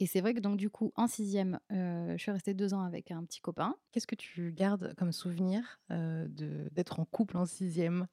[0.00, 2.82] Et c'est vrai que donc du coup, en sixième, euh, je suis restée deux ans
[2.82, 3.76] avec un petit copain.
[3.92, 6.26] Qu'est-ce que tu gardes comme souvenir euh,
[6.72, 8.08] d'être en couple en sixième?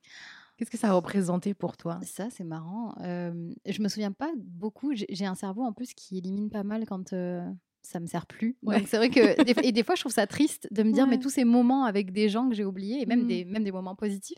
[0.59, 2.01] Qu'est-ce que ça a représenté pour toi?
[2.03, 2.93] Ça, c'est marrant.
[3.01, 4.91] Euh, je me souviens pas beaucoup.
[4.93, 7.41] J'ai un cerveau en plus qui élimine pas mal quand euh,
[7.81, 8.57] ça me sert plus.
[8.63, 8.83] Ouais.
[8.85, 11.17] C'est vrai que des, et des fois, je trouve ça triste de me dire, mais
[11.17, 13.27] tous ces moments avec des gens que j'ai oubliés, et même, Mhm.
[13.27, 14.35] des, même des moments positifs.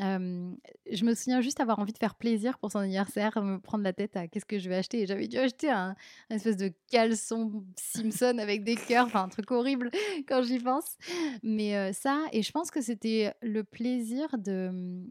[0.00, 0.50] euh,
[0.90, 3.92] je me souviens juste avoir envie de faire plaisir pour son anniversaire, me prendre la
[3.92, 5.02] tête à qu'est-ce que je vais acheter.
[5.02, 5.94] Et j'avais dû acheter un,
[6.30, 9.90] un espèce de caleçon Simpson avec des cœurs, enfin un truc horrible
[10.26, 10.96] quand j'y pense.
[11.42, 15.04] Mais euh, ça, et je pense que c'était le plaisir de,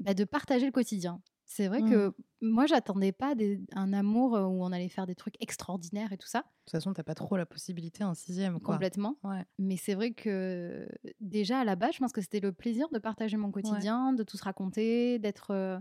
[0.00, 1.22] bah, de partager le quotidien.
[1.46, 1.90] C'est vrai Mmh.
[1.90, 6.18] que moi, j'attendais pas des- un amour où on allait faire des trucs extraordinaires et
[6.18, 8.76] tout ça, De toute façon, t'as pas trop la possibilité en sixième, quoi.
[8.76, 9.16] complètement.
[9.24, 9.44] Ouais.
[9.58, 10.88] Mais c'est vrai que
[11.20, 14.22] déjà à la base, je pense que c'était le plaisir de partager mon quotidien, de
[14.22, 15.78] tout se raconter, d'être, euh,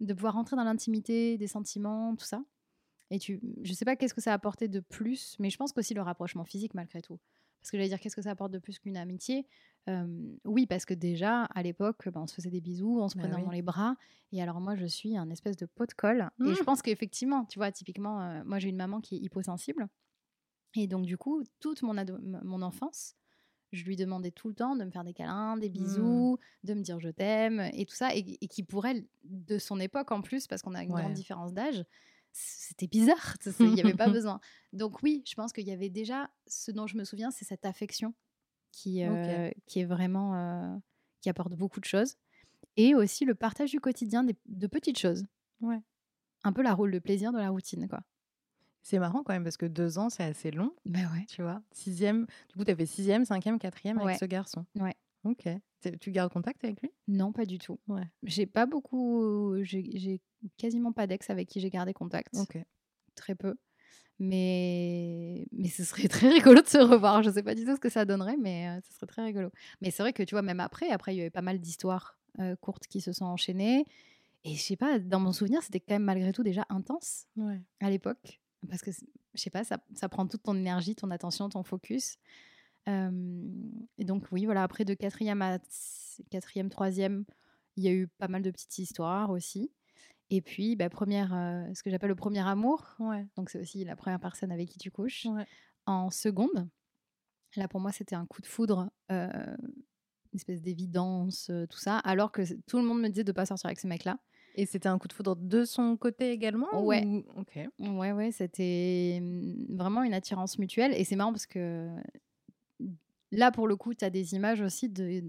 [0.00, 2.42] de pouvoir rentrer dans l'intimité, des sentiments, tout ça.
[3.10, 5.72] Et tu, je sais pas qu'est-ce que ça a apporté de plus, mais je pense
[5.72, 7.18] qu'aussi le rapprochement physique malgré tout.
[7.60, 9.46] Parce que j'allais dire qu'est-ce que ça apporte de plus qu'une amitié?
[9.88, 13.14] Euh, oui, parce que déjà à l'époque, ben, on se faisait des bisous, on se
[13.14, 13.42] Bah prenait oui.
[13.44, 13.96] dans les bras.
[14.32, 16.30] Et alors moi, je suis un espèce de pot de colle.
[16.44, 16.64] Et je Mmh.
[16.64, 19.88] pense qu'effectivement, tu vois, typiquement, euh, moi j'ai une maman qui est hyposensible.
[20.76, 21.96] Et donc, du coup, toute mon,
[22.62, 23.16] enfance,
[23.72, 26.82] je lui demandais tout le temps de me faire des câlins, des bisous, de me
[26.82, 28.14] dire je t'aime et tout ça.
[28.14, 30.94] Et, et qui, pour elle, de son époque en plus, parce qu'on a une Ouais.
[30.94, 31.84] grande différence d'âge,
[32.32, 33.38] c'était bizarre.
[33.38, 34.40] tu Il n'y avait pas besoin.
[34.72, 37.64] Donc, oui, je pense qu'il y avait déjà, ce dont je me souviens, c'est cette
[37.66, 38.14] affection
[38.72, 40.34] qui, euh, qui est vraiment.
[40.34, 40.76] euh,
[41.20, 42.14] qui apporte beaucoup de choses.
[42.76, 45.26] Et aussi le partage du quotidien des- de petites choses.
[45.60, 45.80] Ouais.
[46.44, 48.00] Un peu la rôle de plaisir de la routine, quoi.
[48.82, 51.24] C'est marrant quand même parce que deux ans, c'est assez long, Mais ouais.
[51.28, 51.60] tu vois.
[51.72, 54.04] Sixième, du coup, t'avais sixième, cinquième, quatrième Ouais.
[54.04, 54.64] avec ce garçon.
[54.76, 54.94] Ouais.
[55.24, 55.48] Ok.
[56.00, 56.90] Tu gardes contact avec lui?
[57.08, 57.78] Non, pas du tout.
[57.88, 58.08] Ouais.
[58.22, 59.56] J'ai pas beaucoup.
[59.62, 60.20] J'ai
[60.56, 62.34] quasiment pas d'ex avec qui j'ai gardé contact.
[63.14, 63.56] Très peu.
[64.20, 67.22] Mais, mais ce serait très rigolo de se revoir.
[67.22, 69.50] Je sais pas du tout ce que ça donnerait, mais euh, ce serait très rigolo.
[69.80, 72.18] Mais c'est vrai que tu vois, même après, après, il y avait pas mal d'histoires
[72.40, 73.84] euh, courtes qui se sont enchaînées.
[74.44, 77.60] Et je sais pas, dans mon souvenir, c'était quand même malgré tout déjà intense Ouais.
[77.80, 78.40] à l'époque.
[78.68, 82.16] Parce que, je sais pas, ça, ça prend toute ton énergie, ton attention, ton focus.
[82.88, 83.10] Euh,
[83.98, 85.58] et donc, oui, voilà, après de quatrième à
[86.30, 87.24] quatrième, troisième,
[87.76, 89.70] il y a eu pas mal de petites histoires aussi.
[90.30, 92.94] Et puis, bah, première, euh, ce que j'appelle le premier amour.
[92.98, 93.26] Ouais.
[93.36, 95.24] Donc, c'est aussi la première personne avec qui tu couches.
[95.26, 95.46] Ouais.
[95.86, 96.68] En seconde,
[97.56, 99.28] là, pour moi, c'était un coup de foudre, euh,
[100.32, 101.98] une espèce d'évidence, euh, tout ça.
[102.00, 104.18] Alors que tout le monde me disait de pas sortir avec ce mec-là.
[104.54, 107.04] Et c'était un coup de foudre de son côté également Ouais.
[107.06, 107.58] ou- Ok.
[107.78, 110.92] Ouais, ouais, c'était mm, vraiment une attirance mutuelle.
[110.94, 111.88] Et c'est marrant parce que
[113.30, 115.22] là, pour le coup, tu as des images aussi de,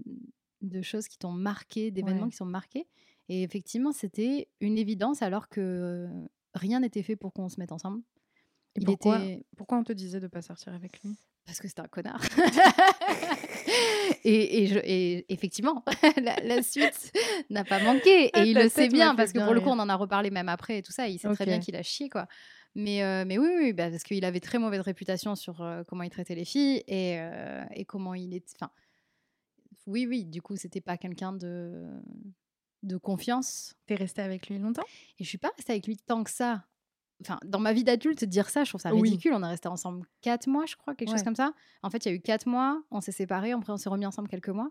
[0.62, 2.30] de choses qui t'ont marqué, d'événements Ouais.
[2.30, 2.86] qui sont marqués.
[3.32, 6.08] Et effectivement, c'était une évidence alors que
[6.52, 8.02] rien n'était fait pour qu'on se mette ensemble.
[8.74, 11.14] Et Il pourquoi, était- pourquoi on te disait de pas sortir avec lui?
[11.46, 12.20] Parce que c'était un connard.
[14.24, 15.84] et, et, je- et effectivement,
[16.22, 17.12] la, la suite
[17.50, 18.30] n'a pas manqué.
[18.32, 20.30] Ah, Et il le sait bien, parce que pour le coup, on en a reparlé
[20.30, 21.08] même après et tout ça.
[21.08, 22.26] Il sait très bien qu'il a chié, quoi.
[22.74, 26.04] Mais, euh, mais oui, oui, bah, parce qu'il avait très mauvaise réputation sur euh, comment
[26.04, 28.46] il traitait les filles et, euh, et comment il est.
[28.56, 28.70] Enfin,
[29.86, 31.84] oui, oui, du coup, c'était pas quelqu'un de,
[32.82, 33.74] de confiance.
[33.86, 34.84] T'es resté avec lui longtemps?
[35.18, 36.64] Et je suis pas restée avec lui tant que ça.
[37.22, 39.02] Enfin, dans ma vie d'adulte, dire ça, je trouve ça Oui.
[39.10, 39.32] ridicule.
[39.34, 41.52] On est resté ensemble quatre mois, je crois, quelque chose comme ça.
[41.82, 44.06] En fait, il y a eu quatre mois, on s'est séparés, après on s'est remis
[44.06, 44.70] ensemble quelques mois.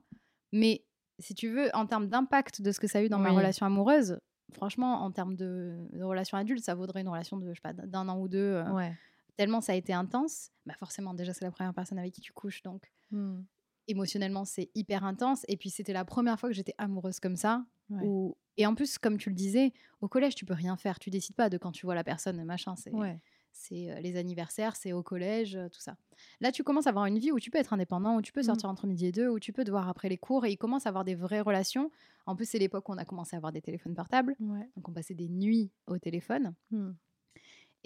[0.52, 0.84] Mais
[1.20, 3.66] si tu veux, en termes d'impact de ce que ça a eu dans ma relation
[3.68, 4.20] amoureuse,
[4.54, 7.74] franchement, en termes de, de relation adulte, ça vaudrait une relation de, je sais pas,
[7.74, 8.40] d'un an ou deux.
[8.40, 8.96] euh, Ouais.
[9.38, 10.50] Tellement ça a été intense.
[10.66, 13.42] Bah forcément, déjà, c'est la première personne avec qui tu couches, donc Hmm.
[13.90, 15.46] Émotionnellement, c'est hyper intense.
[15.50, 17.66] Et puis, c'était la première fois que j'étais amoureuse comme ça.
[17.90, 18.02] Ouais.
[18.06, 21.00] où- Et en plus, comme tu le disais, au collège, tu peux rien faire.
[21.00, 22.76] Tu décides pas de quand tu vois la personne, machin.
[22.76, 23.20] C'est Ouais.
[23.52, 25.96] c'est euh, les anniversaires, c'est au collège, euh, tout ça.
[26.40, 28.42] Là, tu commences à avoir une vie où tu peux être indépendant, où tu peux
[28.42, 28.44] Mmh.
[28.44, 30.86] sortir entre midi et deux, où tu peux devoir après les cours, et il commence
[30.86, 31.90] à avoir des vraies relations.
[32.28, 34.70] En plus, c'est l'époque où on a commencé à avoir des téléphones portables, Ouais.
[34.76, 36.54] donc on passait des nuits au téléphone.
[36.70, 36.92] Mmh.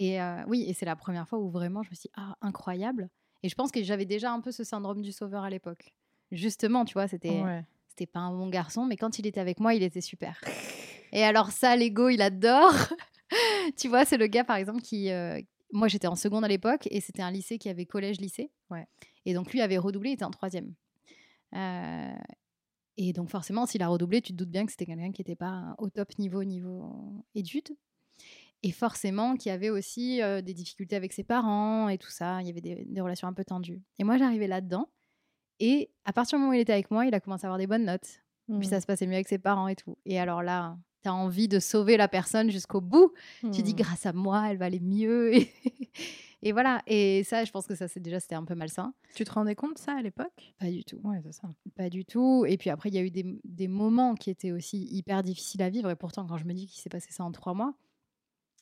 [0.00, 2.36] Et euh, oui, et c'est la première fois où vraiment je me suis dit, ah,
[2.42, 3.08] incroyable.
[3.44, 5.92] Et je pense que j'avais déjà un peu ce syndrome du sauveur à l'époque.
[6.32, 7.62] Justement, tu vois, c'était Ouais.
[7.88, 10.40] c'était pas un bon garçon, mais quand il était avec moi, il était super.
[11.12, 12.72] Et alors ça, l'ego, il adore.
[13.76, 15.10] tu vois, c'est le gars, par exemple, qui...
[15.10, 15.38] euh,
[15.72, 18.50] moi, j'étais en seconde à l'époque, et c'était un lycée qui avait collège-lycée.
[18.70, 18.86] Ouais.
[19.26, 20.72] Et donc, lui avait redoublé, il était en troisième.
[21.54, 22.14] Euh,
[22.96, 25.36] et donc, forcément, s'il a redoublé, tu te doutes bien que c'était quelqu'un qui n'était
[25.36, 27.76] pas au top niveau, niveau études.
[28.64, 32.40] Et forcément, qui avait aussi euh, des difficultés avec ses parents et tout ça.
[32.40, 33.82] Il y avait des, des relations un peu tendues.
[33.98, 34.88] Et moi, j'arrivais là-dedans.
[35.60, 37.58] Et à partir du moment où il était avec moi, il a commencé à avoir
[37.58, 38.20] des bonnes notes.
[38.48, 38.64] Puis Mmh.
[38.64, 39.96] ça se passait mieux avec ses parents et tout.
[40.04, 43.12] Et alors là, tu as envie de sauver la personne jusqu'au bout.
[43.52, 43.76] Tu dis, Mmh.
[43.76, 45.34] grâce à moi, elle va aller mieux.
[45.34, 45.50] Et,
[46.42, 46.82] et voilà.
[46.86, 48.92] Et ça, je pense que ça, c'est déjà, c'était un peu malsain.
[49.14, 50.54] Tu te rendais compte ça à l'époque?
[50.58, 51.00] Pas du tout.
[51.04, 51.48] Ouais, c'est ça.
[51.76, 52.44] Pas du tout.
[52.46, 55.62] Et puis après, il y a eu des, des moments qui étaient aussi hyper difficiles
[55.62, 55.88] à vivre.
[55.90, 57.74] Et pourtant, quand je me dis qu'il s'est passé ça en trois mois,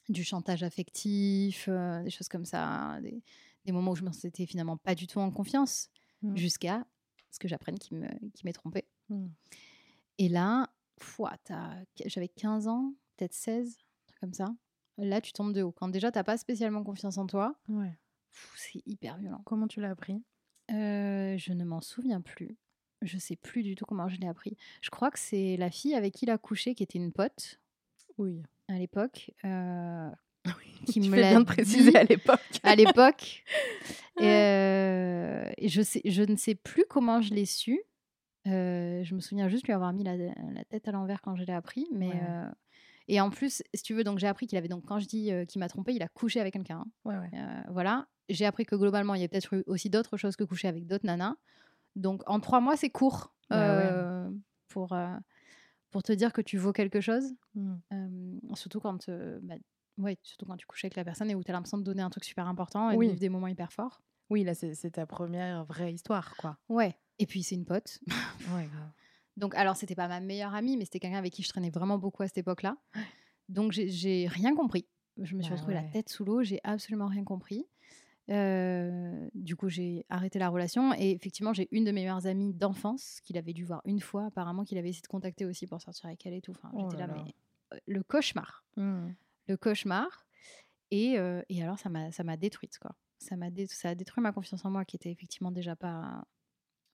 [0.09, 3.23] du chantage affectif, euh, des choses comme ça, des,
[3.65, 5.91] des moments où je me sentais finalement pas du tout en confiance,
[6.23, 6.37] Mmh.
[6.37, 6.87] jusqu'à
[7.31, 8.85] ce que j'apprenne qu'il me- qu'il m'est trompé.
[9.09, 9.27] Mmh.
[10.19, 10.71] Et là,
[12.07, 14.55] j'avais 15 ans, peut-être 16, un truc comme ça.
[14.99, 15.73] Là, tu tombes de haut.
[15.73, 17.99] Quand déjà, t'as pas spécialement confiance en toi, Ouais.
[18.57, 19.43] c'est hyper violent.
[19.45, 20.23] Comment tu l'as appris?
[20.71, 22.57] Euh, je ne m'en souviens plus.
[23.01, 24.57] Je sais plus du tout comment je l'ai appris.
[24.81, 27.61] Je crois que c'est la fille avec qui il a couché, qui était une pote
[28.19, 28.41] Oui.
[28.69, 30.11] À l'époque, euh,
[30.87, 32.41] Qui tu me fais bien de préciser à l'époque.
[32.63, 33.45] à l'époque.
[34.21, 37.81] Et, euh, et je, sais, je ne sais plus comment je l'ai su.
[38.47, 41.45] Euh, je me souviens juste lui avoir mis la, la tête à l'envers quand je
[41.45, 41.87] l'ai appris.
[41.93, 42.21] Mais, Ouais.
[42.23, 42.47] euh,
[43.09, 45.33] et en plus, si tu veux, donc j'ai appris qu'il avait donc quand je dis
[45.49, 46.85] qu'il m'a trompé, il a couché avec quelqu'un.
[46.85, 46.91] hein.
[47.07, 47.31] Ouais, ouais.
[47.71, 48.07] Voilà.
[48.29, 50.87] J'ai appris que globalement, il y a peut-être eu aussi d'autres choses que coucher avec
[50.87, 51.35] d'autres nanas.
[51.97, 53.33] Donc en trois mois, c'est court
[54.69, 54.95] pour,
[55.93, 57.33] pour te dire que tu vaux quelque chose?
[57.55, 57.75] Mmh.
[57.93, 59.55] Euh, surtout quand, euh, bah,
[59.99, 62.03] ouais, surtout quand tu couches avec la personne et où tu as l'impression de donner
[62.03, 63.07] un truc super important et Oui.
[63.07, 64.03] de vivre des moments hyper forts.
[64.31, 66.59] Oui, là, c'est ta première vraie histoire, quoi.
[66.69, 66.97] Ouais.
[67.19, 68.01] Et puis c'est une pote.
[68.57, 68.91] Ouais, grave.
[69.37, 71.97] Donc alors c'était pas ma meilleure amie, mais c'était quelqu'un avec qui je traînais vraiment
[71.99, 72.77] beaucoup à cette époque-là.
[73.49, 74.87] Donc j'ai- rien compris.
[75.19, 75.91] Je me suis Bah retrouvée la ouais.
[75.91, 77.67] tête sous l'eau, j'ai absolument rien compris.
[78.31, 82.55] Euh, du coup, j'ai arrêté la relation et effectivement, j'ai une de mes meilleures amies
[82.55, 85.81] d'enfance qu'il avait dû voir une fois, apparemment qu'il avait essayé de contacter aussi pour
[85.81, 86.53] sortir avec elle et tout.
[86.53, 87.35] Enfin, Oh j'étais là mais
[87.87, 89.09] le cauchemar, Mmh.
[89.49, 90.27] le cauchemar.
[90.91, 92.93] Et, euh, et alors, ça m'a ça m'a détruite, quoi.
[93.19, 96.25] Ça m'a dé- ça a détruit ma confiance en moi, qui était effectivement déjà pas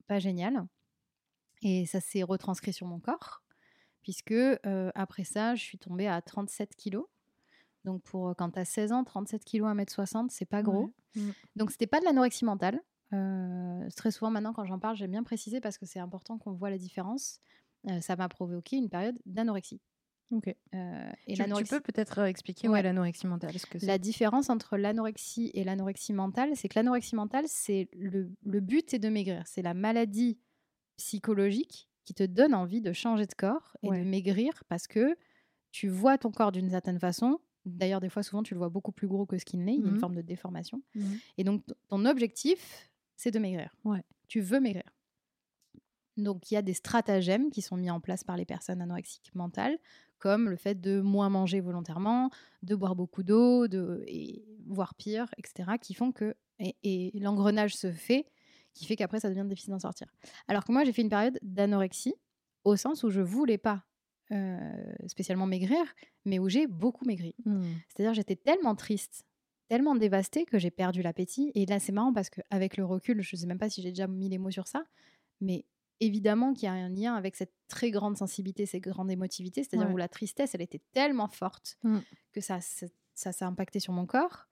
[0.07, 0.67] pas géniale.
[1.63, 3.43] Et ça s'est retranscrit sur mon corps,
[4.03, 7.07] puisque euh, après ça, je suis tombée à 37 kilos.
[7.89, 10.93] Donc, pour quand tu as 16 ans, 37 kilos, 1m60, c'est pas gros.
[11.17, 11.23] Ouais.
[11.23, 11.31] Mm.
[11.57, 12.81] Donc, c'était pas de l'anorexie mentale.
[13.15, 16.53] Euh, très souvent, maintenant, quand j'en parle, j'aime bien préciser parce que c'est important qu'on
[16.53, 17.41] voit la différence.
[17.89, 19.81] Euh, ça m'a provoqué une période d'anorexie.
[20.31, 20.55] Ok.
[20.75, 22.83] Euh, et Tu, tu peux peut-être euh, expliquer ouais.
[22.83, 27.89] L'anorexie mentale que la différence entre l'anorexie et l'anorexie mentale, c'est que l'anorexie mentale, c'est
[27.95, 29.43] le, le but est de maigrir.
[29.47, 30.39] C'est la maladie
[30.99, 34.01] psychologique qui te donne envie de changer de corps et Ouais.
[34.01, 35.17] de maigrir parce que
[35.71, 37.39] tu vois ton corps d'une certaine façon.
[37.77, 39.75] D'ailleurs, des fois, souvent, tu le vois beaucoup plus gros que ce qu'il n'est.
[39.77, 40.01] Il y a une Mhm.
[40.01, 40.83] forme de déformation.
[40.95, 41.21] Mhm.
[41.39, 43.75] Et donc, ton objectif, c'est de maigrir.
[43.85, 44.03] Ouais.
[44.29, 44.85] Tu veux maigrir.
[46.17, 49.33] Donc, il y a des stratagèmes qui sont mis en place par les personnes anorexiques
[49.35, 49.79] mentales,
[50.19, 52.31] comme le fait de moins manger volontairement,
[52.63, 56.35] de boire beaucoup d'eau, de, et voire pire, etc., qui font que.
[56.59, 58.27] Et, et l'engrenage se fait,
[58.75, 60.09] qui fait qu'après, ça devient difficile d'en sortir.
[60.49, 62.15] Alors que moi, j'ai fait une période d'anorexie,
[62.65, 63.85] au sens où je voulais pas
[64.33, 64.59] euh,
[65.07, 65.79] spécialement maigrir,
[66.25, 67.35] mais où j'ai beaucoup maigri.
[67.45, 67.63] Mm.
[67.89, 69.25] C'est-à-dire, j'étais tellement triste,
[69.69, 71.51] tellement dévastée que j'ai perdu l'appétit.
[71.55, 73.91] Et là, c'est marrant parce qu'avec le recul, je ne sais même pas si j'ai
[73.91, 74.85] déjà mis les mots sur ça,
[75.41, 75.65] mais
[76.01, 79.63] évidemment qu'il y a un lien avec cette très grande sensibilité, cette grande émotivité.
[79.65, 79.95] C'est-à-dire Ouais.
[79.95, 81.99] où la tristesse, elle était tellement forte Mm.
[82.33, 84.47] que ça, ça, ça s'est impacté sur mon corps.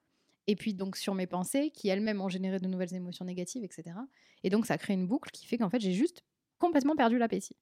[0.49, 3.97] Et puis donc sur mes pensées, qui elles-mêmes ont généré de nouvelles émotions négatives, etc.
[4.45, 6.23] Et donc ça crée une boucle qui fait qu'en fait j'ai juste
[6.59, 7.57] complètement perdu l'appétit.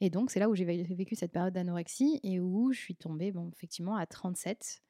[0.00, 2.96] Et donc, c'est là où j'ai vé- vécu cette période d'anorexie et où je suis
[2.96, 4.82] tombée, bon, effectivement, à 37.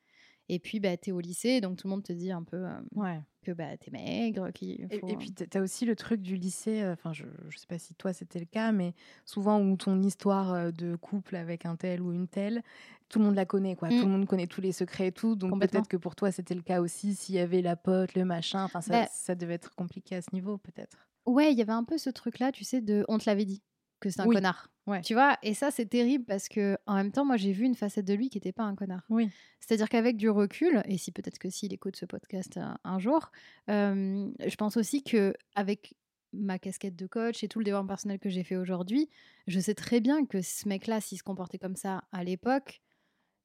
[0.48, 2.56] Et puis, bah, tu es au lycée, donc tout le monde te dit un peu
[2.68, 3.20] euh, Ouais.
[3.42, 5.08] que bah, tu es maigre, qu'il Et, faut...
[5.08, 7.78] et puis, tu as aussi le truc du lycée, euh, enfin, je ne sais pas
[7.80, 11.74] si toi c'était le cas, mais souvent où ton histoire euh, de couple avec un
[11.74, 12.62] tel ou une telle,
[13.08, 13.88] tout le monde la connaît, quoi.
[13.88, 15.34] Tout le monde connaît tous les secrets et tout.
[15.34, 18.24] Donc, peut-être que pour toi, c'était le cas aussi, s'il y avait la pote, le
[18.24, 18.62] machin.
[18.64, 21.08] Enfin, ça, Bah- ça devait être compliqué à ce niveau, peut-être.
[21.26, 23.62] Ouais, il y avait un peu ce truc-là, tu sais, de on te l'avait dit.
[24.00, 24.34] Que c'est un Oui.
[24.36, 24.70] connard.
[24.86, 25.00] Ouais.
[25.02, 25.36] Tu vois?
[25.42, 28.14] Et ça, c'est terrible parce que en même temps, moi, j'ai vu une facette de
[28.14, 29.04] lui qui n'était pas un connard.
[29.08, 29.28] Oui.
[29.60, 33.30] C'est-à-dire qu'avec du recul, et si peut-être que s'il écoute ce podcast un, un jour,
[33.70, 35.94] euh, je pense aussi que avec
[36.32, 39.08] ma casquette de coach et tout le développement personnel que j'ai fait aujourd'hui,
[39.46, 42.80] je sais très bien que ce mec-là, s'il se comportait comme ça à l'époque,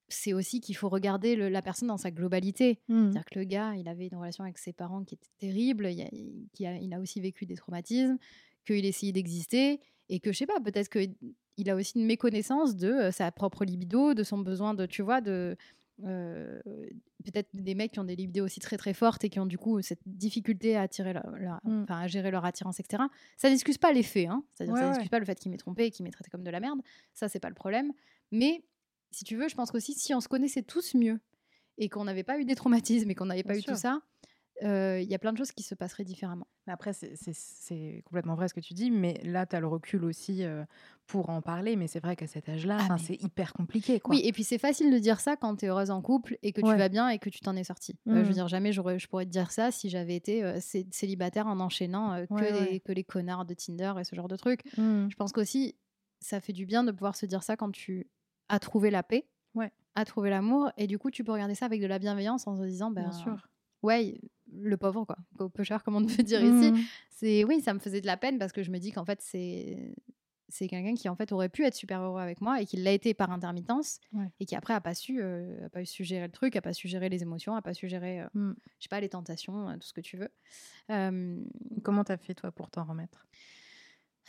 [0.10, 2.82] c'est aussi qu'il faut regarder le- la personne dans sa globalité.
[2.90, 3.04] Mmh.
[3.04, 6.02] C'est-à-dire que le gars, il avait une relation avec ses parents qui était terrible, il
[6.02, 6.10] a,
[6.54, 8.18] qui a- il a aussi vécu des traumatismes,
[8.68, 13.10] qu'il essayait d'exister, et que je sais pas, peut-être qu'il a aussi une méconnaissance de
[13.12, 15.56] sa propre libido, de son besoin de, tu vois, de.
[16.04, 16.60] euh,
[17.24, 19.58] peut-être des mecs qui ont des libidos aussi très très fortes et qui ont du
[19.60, 21.84] coup cette difficulté à attirer leur, leur- Mm.
[21.84, 23.04] enfin, à gérer leur attirance etc
[23.38, 24.44] ça n'excuse pas les faits hein.
[24.56, 24.92] c'est-à-dire Ouais, ça ouais.
[24.94, 26.80] n'excuse pas le fait qu'il m'ait trompé et qu'il m'ait traité comme de la merde
[27.14, 27.92] ça c'est pas le problème
[28.32, 28.64] mais
[29.12, 31.20] si tu veux je pense qu'aussi si on se connaissait tous mieux
[31.78, 33.74] et qu'on n'avait pas eu des traumatismes et qu'on n'avait pas Bien eu sûr.
[33.74, 34.02] tout ça
[34.64, 37.16] euh, il y a plein de choses qui se passeraient différemment Après, c'est-
[38.06, 40.64] complètement vrai ce que tu dis, mais là, tu as le recul aussi euh,
[41.08, 41.76] pour en parler.
[41.76, 44.00] Mais c'est vrai qu'à cet âge-là, Ah, mais- c'est hyper compliqué.
[44.00, 44.16] Quoi.
[44.16, 46.52] Oui, et puis c'est facile de dire ça quand tu es heureuse en couple et
[46.54, 47.96] que tu vas bien et que tu t'en es sortie.
[48.08, 48.34] Euh, je veux Mhm.
[48.34, 52.34] dire, jamais je pourrais te dire ça si j'avais été cé- célibataire en enchaînant que,
[52.34, 52.80] Ouais, les, ouais.
[52.80, 54.64] que les connards de Tinder et ce genre de trucs.
[54.78, 55.08] Mmh.
[55.10, 55.76] Je pense qu'aussi,
[56.20, 58.08] ça fait du bien de pouvoir se dire ça quand tu
[58.50, 59.28] as trouvé la paix,
[59.94, 62.56] as trouvé l'amour, et du coup, tu peux regarder ça avec de la bienveillance en
[62.56, 63.50] se disant, ben, Bien sûr.
[63.84, 64.22] ouais,
[64.54, 66.72] le pauvre, quoi, au peu cher, comme on peut dire ici.
[66.72, 66.78] Mmh.
[67.10, 69.22] C'est oui, ça me faisait de la peine parce que je me dis qu'en fait,
[69.22, 69.96] c'est
[70.54, 72.92] c'est quelqu'un qui en fait aurait pu être super heureux avec moi et qui l'a
[72.92, 74.28] été par intermittence Ouais.
[74.42, 76.74] et qui après a pas su euh, a pas su gérer le truc, a pas
[76.74, 78.54] su gérer les émotions, a pas su gérer euh, Mmh.
[78.78, 80.30] je sais pas les tentations, euh, tout ce que tu veux.
[81.84, 83.26] Comment t'as fait, toi, pour t'en remettre?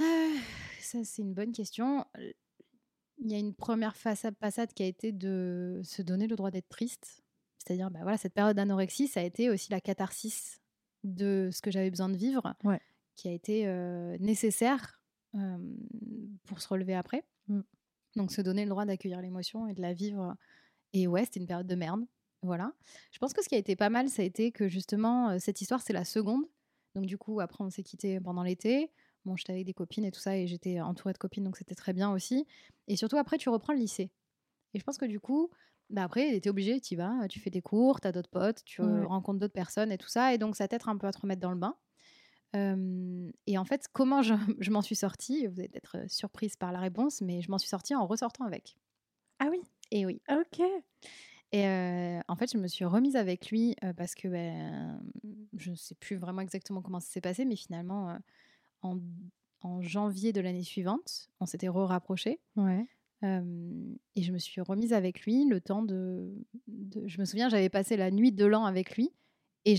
[0.00, 0.34] Ah,
[0.80, 2.04] ça c'est une bonne question.
[3.18, 6.50] Il y a une première façade passade qui a été de se donner le droit
[6.50, 7.21] d'être triste.
[7.64, 10.60] C'est-à-dire, bah voilà, cette période d'anorexie, ça a été aussi la catharsis
[11.04, 12.80] de ce que j'avais besoin de vivre, Ouais.
[13.16, 15.00] qui a été euh, nécessaire
[15.34, 15.58] euh,
[16.44, 17.24] pour se relever après.
[17.48, 17.60] Mm.
[18.16, 20.36] Donc, se donner le droit d'accueillir l'émotion et de la vivre.
[20.92, 22.04] Et ouais, c'était une période de merde.
[22.42, 22.72] Voilà.
[23.12, 25.60] Je pense que ce qui a été pas mal, ça a été que justement, cette
[25.60, 26.44] histoire, c'est la seconde.
[26.94, 28.90] Donc, du coup, après, on s'est quitté pendant l'été.
[29.24, 31.76] Bon, j'étais avec des copines et tout ça, et j'étais entourée de copines, donc c'était
[31.76, 32.44] très bien aussi.
[32.88, 34.10] Et surtout, après, tu reprends le lycée.
[34.74, 35.48] Et je pense que du coup,
[35.92, 39.04] bah après, t'es obligé, tu vas, tu fais des cours, t'as d'autres potes, tu euh,
[39.04, 39.06] Ouais.
[39.06, 41.40] rencontres d'autres personnes et tout ça, et donc ça t'aide un peu à te remettre
[41.42, 41.76] dans le bain.
[42.56, 46.56] Euh, et en fait, comment je, je m'en suis sortie Vous allez être euh, surprise
[46.56, 48.76] par la réponse, mais je m'en suis sortie en ressortant avec.
[49.38, 49.60] Ah oui?
[49.90, 50.20] Et oui.
[50.28, 50.60] Ok.
[51.52, 55.02] Et euh, en fait, je me suis remise avec lui euh, parce que ben,
[55.56, 58.18] je ne sais plus vraiment exactement comment ça s'est passé, mais finalement,
[58.82, 59.00] en,
[59.62, 62.40] en janvier de l'année suivante, on s'était re-rapprochés.
[62.56, 62.86] Ouais.
[63.24, 66.32] Euh, et je me suis remise avec lui le temps de.
[66.66, 69.10] de- je me souviens, j'avais passé la nuit de l'an avec lui
[69.64, 69.76] et,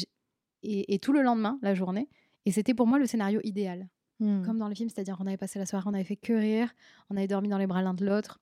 [0.64, 2.08] et, et tout le lendemain, la journée.
[2.46, 4.46] Et c'était pour moi le scénario idéal, Mmh.
[4.46, 6.72] comme dans le film, c'est-à-dire on avait passé la soirée, on avait fait que rire,
[7.10, 8.40] on avait dormi dans les bras l'un de l'autre.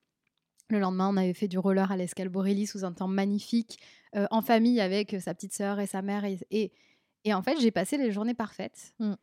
[0.69, 2.29] Le lendemain, on avait fait du roller à l'Escale
[2.67, 3.79] sous un temps magnifique,
[4.15, 6.23] euh, en famille avec sa petite sœur et sa mère.
[6.25, 6.71] Et, et,
[7.23, 8.93] et en fait, j'ai passé les journées parfaites.
[8.99, 9.13] Mm.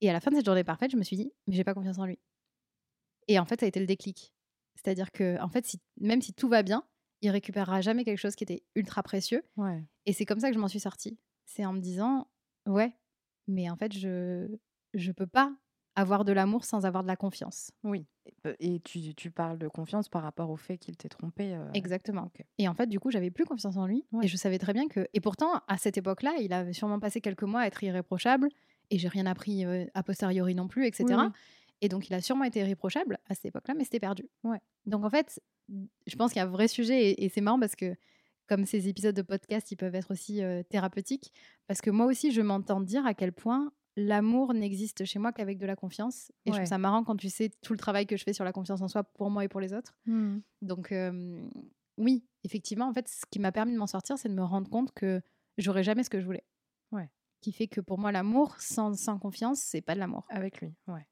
[0.00, 1.74] Et à la fin de cette journée parfaite, je me suis dit, mais j'ai pas
[1.74, 2.18] confiance en lui.
[3.26, 4.32] Et en fait, ça a été le déclic.
[4.82, 6.84] C'est-à-dire que, en fait, si, même si tout va bien,
[7.20, 9.42] il récupérera jamais quelque chose qui était ultra précieux.
[9.56, 9.82] Ouais.
[10.06, 11.18] Et c'est comme ça que je m'en suis sortie.
[11.46, 12.28] C'est en me disant,
[12.66, 12.92] ouais,
[13.48, 14.46] mais en fait, je
[14.94, 15.52] je peux pas
[15.96, 17.72] avoir de l'amour sans avoir de la confiance.
[17.82, 18.06] Oui.
[18.60, 21.54] Et tu, tu parles de confiance par rapport au fait qu'il t'ait trompé.
[21.54, 22.30] euh, Exactement.
[22.58, 24.04] Et en fait, du coup, j'avais plus confiance en lui.
[24.12, 24.26] Ouais.
[24.26, 25.08] Et je savais très bien que.
[25.12, 28.48] Et pourtant, à cette époque-là, il avait sûrement passé quelques mois à être irréprochable.
[28.90, 31.04] Et j'ai rien appris euh, a posteriori non plus, etc.
[31.08, 31.32] Oui, oui.
[31.80, 34.28] Et donc, il a sûrement été irréprochable à cette époque-là, mais c'était perdu.
[34.44, 34.60] Ouais.
[34.86, 35.40] Donc, en fait,
[36.06, 37.10] je pense qu'il y a un vrai sujet.
[37.10, 37.94] Et, et c'est marrant parce que,
[38.48, 41.32] comme ces épisodes de podcast, ils peuvent être aussi euh, thérapeutiques.
[41.66, 45.58] Parce que moi aussi, je m'entends dire à quel point l'amour n'existe chez moi qu'avec
[45.58, 46.30] de la confiance.
[46.46, 48.44] Et je trouve ça marrant quand tu sais tout le travail que je fais sur
[48.44, 49.98] la confiance en soi pour moi et pour les autres.
[50.06, 50.38] Mmh.
[50.62, 51.48] Donc, euh,
[51.96, 54.70] oui, effectivement, en fait, ce qui m'a permis de m'en sortir, c'est de me rendre
[54.70, 55.20] compte que
[55.58, 56.44] j'aurais jamais ce que je voulais.
[56.92, 57.10] Ouais.
[57.40, 60.26] Qui fait que pour moi, l'amour sans, sans confiance, c'est pas de l'amour.
[60.30, 60.74] Avec lui.
[60.86, 61.06] Ouais.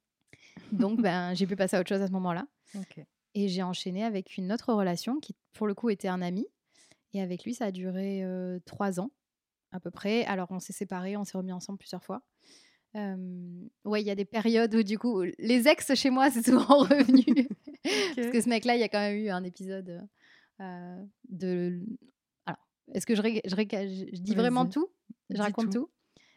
[0.72, 2.46] Donc, ben, j'ai pu passer à autre chose à ce moment-là.
[3.34, 6.46] Et j'ai enchaîné avec une autre relation qui, pour le coup, était un ami.
[7.12, 9.10] Et avec lui, ça a duré euh, trois ans,
[9.72, 10.24] à peu près.
[10.24, 12.22] Alors, on s'est séparés, on s'est remis ensemble plusieurs fois.
[12.96, 16.44] Euh, ouais, il y a des périodes où, du coup, les ex chez moi, c'est
[16.44, 17.46] souvent revenu.
[18.16, 20.06] Parce que ce mec-là, il y a quand même eu un épisode
[20.60, 21.80] euh, de.
[22.46, 22.58] Alors,
[22.94, 24.88] est-ce que je, ré- je, ré- je- je dis vraiment tout?
[25.30, 25.72] Je raconte tout.
[25.80, 25.90] tout?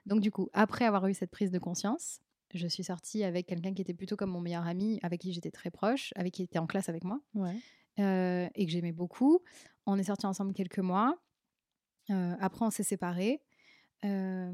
[0.06, 2.20] Donc, du coup, après avoir eu cette prise de conscience,
[2.54, 5.52] je suis sortie avec quelqu'un qui était plutôt comme mon meilleur ami, avec qui j'étais
[5.52, 7.56] très proche, avec qui était en classe avec moi Ouais.
[8.00, 9.40] euh, et que j'aimais beaucoup.
[9.86, 11.18] On est sortis ensemble quelques mois.
[12.10, 13.42] Euh, après, on s'est séparés.
[14.06, 14.52] Euh,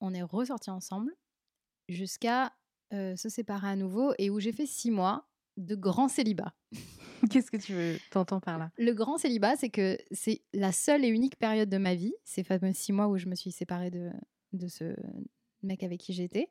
[0.00, 1.12] on est ressortis ensemble
[1.88, 2.52] jusqu'à
[2.92, 5.26] se séparer à nouveau et où j'ai fait six mois
[5.56, 6.54] de grand célibat.
[7.30, 8.70] Qu'est-ce que tu veux, t'entends par là?
[8.78, 12.44] Le grand célibat, c'est que c'est la seule et unique période de ma vie, ces
[12.44, 14.10] fameux six mois où je me suis séparée de,
[14.52, 14.94] de ce
[15.64, 16.50] mec avec qui j'étais,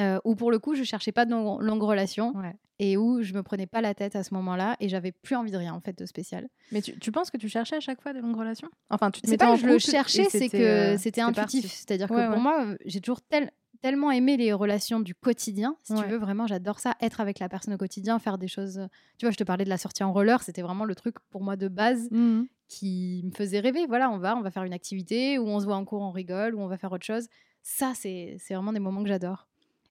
[0.00, 2.54] euh, où pour le coup, je cherchais pas de longue, longue relation Ouais.
[2.78, 5.50] et où je me prenais pas la tête à ce moment-là et j'avais plus envie
[5.52, 6.48] de rien en fait de spécial.
[6.72, 8.68] Mais tu, tu penses que tu cherchais à chaque fois des longues relations?
[8.88, 11.66] Enfin, tu C'est pas que je le cherchais, c'est que euh, c'était intuitif.
[11.66, 12.42] C'est-à-dire Ouais, que pour ouais.
[12.42, 13.50] moi, euh, j'ai toujours tel-
[13.82, 15.74] tellement aimé les relations du quotidien.
[15.82, 18.78] Si tu veux, vraiment, j'adore ça, être avec la personne au quotidien, faire des choses.
[18.78, 18.86] euh,
[19.18, 21.42] Tu vois, je te parlais de la sortie en roller, c'était vraiment le truc pour
[21.42, 22.46] moi de base Mhm.
[22.68, 23.86] qui me faisait rêver.
[23.86, 26.10] Voilà, on va, on va faire une activité, ou on se voit en cours, on
[26.12, 27.26] rigole, ou on va faire autre chose.
[27.62, 29.48] Ça, c'est vraiment des moments que j'adore.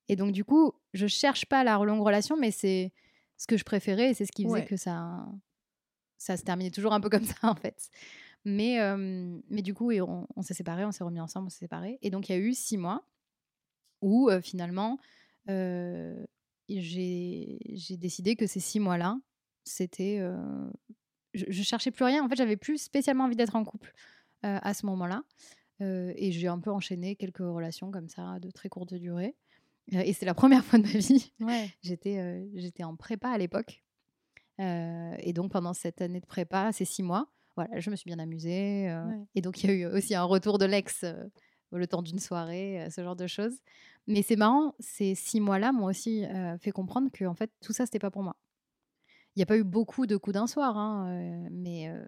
[0.10, 2.91] Et donc, du coup, je cherche pas la longue relation, mais c'est
[3.38, 4.65] ce que je préférais et c'est ce qui faisait Ouais.
[4.65, 5.26] que ça,
[6.17, 7.89] ça se terminait toujours un peu comme ça, en fait.
[8.45, 11.60] Mais, euh, mais du coup, on, on s'est séparés, on s'est remis ensemble, on s'est
[11.60, 12.00] séparés.
[12.02, 13.06] Et donc, il y a eu six mois
[14.02, 14.98] où, euh, finalement,
[15.50, 16.26] euh,
[16.69, 17.60] j'ai
[17.98, 19.19] décidé que ces six mois-là,
[19.63, 20.19] c'était.
[21.34, 22.24] je, je cherchais plus rien.
[22.24, 23.93] En fait, j'avais plus spécialement envie d'être en couple
[24.43, 25.24] à ce moment-là.
[25.82, 29.36] Et j'ai un peu enchaîné quelques relations comme ça, de très courte durée.
[29.93, 31.32] Euh, et c'est la première fois de ma vie.
[31.39, 31.69] Ouais.
[31.82, 33.84] J'étais euh, j'étais en prépa à l'époque.
[34.60, 38.08] Euh, et donc, pendant cette année de prépa, ces six mois, voilà, je me suis
[38.08, 38.88] bien amusée.
[38.93, 39.19] Ouais.
[39.36, 41.06] Et donc, il y a eu aussi un retour de l'ex
[41.71, 43.58] le temps d'une soirée, ce genre de choses.
[44.08, 47.73] Mais c'est marrant, ces six mois-là m'ont aussi euh, fait comprendre que en fait, tout
[47.73, 48.36] ça, c'était pas pour moi.
[49.36, 52.04] Il n'y a pas eu beaucoup de coups d'un soir, hein, euh, mais euh,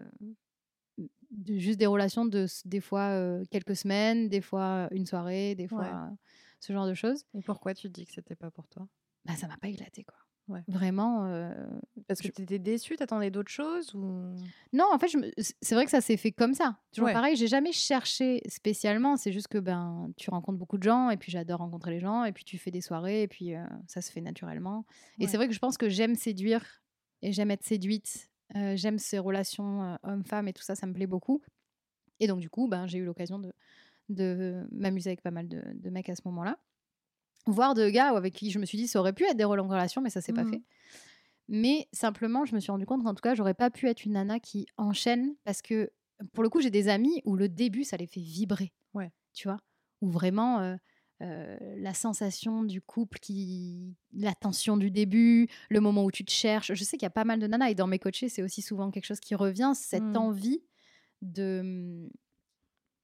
[1.30, 5.80] de- juste des relations de des fois quelques semaines, des fois une soirée, des fois
[5.80, 6.16] Ouais.
[6.62, 7.24] Ce genre de choses.
[7.34, 8.86] Et pourquoi tu dis que c'était pas pour toi?
[9.24, 10.16] Bah, ça m'a pas éclaté, quoi.
[10.48, 10.62] Ouais.
[10.66, 11.26] Vraiment.
[11.26, 11.54] euh,
[12.08, 14.34] Parce que Je- tu étais déçue, t'attendais d'autres choses ou?
[14.72, 16.78] Non, en fait, je me- c- c'est vrai que ça s'est fait comme ça.
[16.92, 17.12] Toujours Ouais.
[17.12, 19.16] pareil, j'ai jamais cherché spécialement.
[19.16, 22.24] C'est juste que ben, tu rencontres beaucoup de gens et puis j'adore rencontrer les gens
[22.24, 24.84] et puis tu fais des soirées et puis euh, ça se fait naturellement.
[25.20, 26.82] Et c'est vrai que je pense que j'aime séduire
[27.22, 28.28] et j'aime être séduite.
[28.56, 31.40] euh, j'aime ces relations homme-femme et tout ça, ça me plaît beaucoup.
[32.20, 33.52] Et donc, du coup, ben, j'ai eu l'occasion de,
[34.14, 36.58] de m'amuser avec pas mal de, de mecs à ce moment-là.
[37.46, 40.00] Voire de gars avec qui je me suis dit ça aurait pu être des relations,
[40.00, 40.50] mais ça s'est pas Mhm.
[40.52, 40.62] fait.
[41.48, 44.12] Mais simplement, je me suis rendu compte qu'en tout cas, j'aurais pas pu être une
[44.12, 45.90] nana qui enchaîne parce que
[46.32, 48.72] pour le coup, j'ai des amis où le début, ça les fait vibrer.
[48.94, 49.10] Ouais.
[49.34, 49.58] Tu vois?
[50.02, 50.76] Où vraiment euh,
[51.22, 56.30] euh, la sensation du couple, qui, la tension du début, le moment où tu te
[56.30, 56.72] cherches.
[56.74, 58.62] Je sais qu'il y a pas mal de nanas et dans mes coachés, c'est aussi
[58.62, 60.16] souvent quelque chose qui revient, cette Mm.
[60.16, 60.62] envie
[61.22, 62.08] de,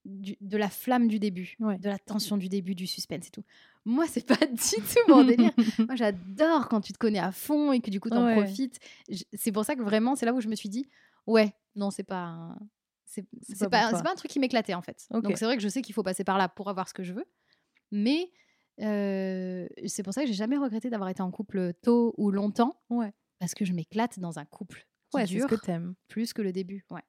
[0.04, 1.78] du- de la flamme du début, Ouais.
[1.78, 3.44] de la tension du début, du suspense et tout.
[3.84, 5.52] Moi, c'est pas du tout mon délire.
[5.78, 8.34] Moi, j'adore quand tu te connais à fond et que du coup, t'en Ouais.
[8.36, 8.78] profites.
[9.34, 10.86] C'est pour ça que vraiment, c'est là où je me suis dit,
[11.26, 12.24] ouais, non, c'est pas.
[12.24, 12.58] un-
[13.06, 13.22] C'est
[13.70, 15.06] pas pas, pas un truc qui m'éclatait en fait.
[15.10, 17.02] Donc c'est vrai que je sais qu'il faut passer par là pour avoir ce que
[17.02, 17.24] je veux.
[17.90, 18.30] Mais
[18.82, 22.78] euh, c'est pour ça que j'ai jamais regretté d'avoir été en couple tôt ou longtemps.
[22.90, 23.12] Ouais.
[23.38, 25.94] Parce que je m'éclate dans un couple qui Ouais, ce que t'aimes.
[26.08, 26.84] plus que le début.
[26.90, 27.02] Ouais.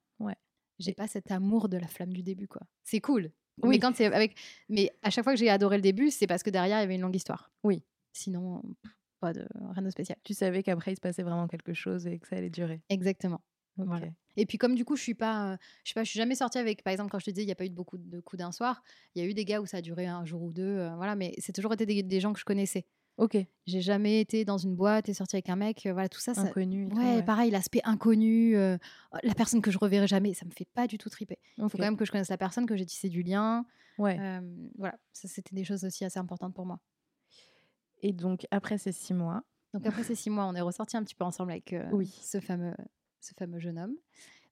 [0.79, 2.61] J'ai pas cet amour de la flamme du début, quoi.
[2.83, 3.31] C'est cool.
[3.61, 3.71] Oui.
[3.71, 4.35] Mais quand c'est avec,
[4.69, 6.83] mais à chaque fois que j'ai adoré le début, c'est parce que derrière il y
[6.83, 7.51] avait une longue histoire.
[7.63, 7.83] Oui.
[8.13, 8.63] Sinon,
[9.19, 10.17] pas de rien de spécial.
[10.23, 12.81] Tu savais qu'après il se passait vraiment quelque chose et que ça allait durer.
[12.89, 13.41] Exactement.
[13.75, 14.07] Voilà.
[14.35, 16.35] Et puis comme du coup je suis pas, euh, je suis pas, je suis jamais
[16.35, 17.97] sortie avec, par exemple quand je te disais il y a pas eu de beaucoup
[17.97, 18.81] de coups d'un soir,
[19.15, 20.95] il y a eu des gars où ça a duré un jour ou deux, euh,
[20.95, 21.15] voilà.
[21.15, 22.85] Mais c'est toujours été des, des gens que je connaissais.
[23.19, 23.38] Ok.
[23.67, 26.34] J'ai jamais été dans une boîte et sorti avec un mec, euh, voilà tout ça.
[26.34, 26.88] ça Inconnu.
[26.88, 28.77] tout, ouais, pareil, l'aspect inconnu, euh,
[29.23, 31.38] la personne que je reverrai jamais, ça me fait pas du tout triper.
[31.58, 33.65] Il faut quand même que je connaisse la personne, que j'ai tissé du lien.
[33.97, 34.17] Ouais.
[34.17, 34.39] Euh,
[34.77, 36.79] voilà, ça c'était des choses aussi assez importantes pour moi.
[38.01, 41.03] Et donc après ces six mois, Donc après ces six mois, on est ressorti un
[41.03, 42.08] petit peu ensemble avec Oui.
[42.21, 42.73] ce, fameux,
[43.19, 43.95] ce fameux jeune homme.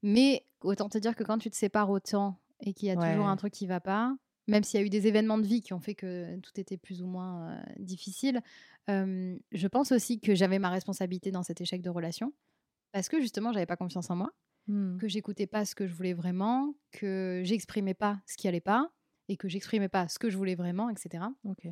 [0.03, 3.27] Mais autant te dire que quand tu te sépares autant et qu'il y a toujours
[3.30, 5.73] un truc qui va pas, même s'il y a eu des événements de vie qui
[5.73, 8.41] ont fait que tout était plus ou moins euh, difficile,
[8.89, 12.33] euh, je pense aussi que j'avais ma responsabilité dans cet échec de relation.
[12.93, 14.31] Parce que justement, j'avais pas confiance en moi,
[14.67, 18.62] hmm, que j'écoutais pas ce que je voulais vraiment, que j'exprimais pas ce qui allait
[18.62, 18.89] pas,
[19.29, 21.25] et que j'exprimais pas ce que je voulais vraiment, etc.
[21.43, 21.67] ok.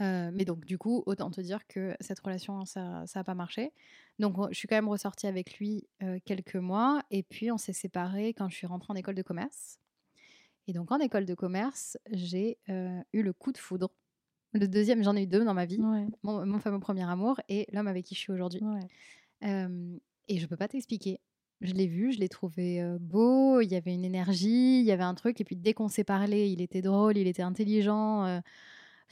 [0.00, 3.72] Euh, mais donc, du coup, autant te dire que cette relation, ça n'a pas marché.
[4.18, 7.02] Donc, on- je suis quand même ressortie avec lui euh, quelques mois.
[7.10, 9.78] Et puis, on s'est séparés quand je suis rentrée en école de commerce.
[10.66, 13.90] Et donc, en école de commerce, j'ai euh, eu le coup de foudre.
[14.52, 15.80] Le deuxième, j'en ai eu deux dans ma vie.
[15.80, 16.06] Ouais.
[16.22, 18.62] Mon, mon fameux premier amour et l'homme avec qui je suis aujourd'hui.
[18.62, 18.80] Ouais.
[19.48, 19.96] Euh,
[20.28, 21.20] et je peux pas t'expliquer.
[21.60, 25.02] Je l'ai vu, je l'ai trouvé beau, il y avait une énergie, il y avait
[25.04, 25.40] un truc.
[25.40, 28.24] Et puis dès qu'on s'est parlé, il était drôle, il était intelligent.
[28.24, 28.40] euh,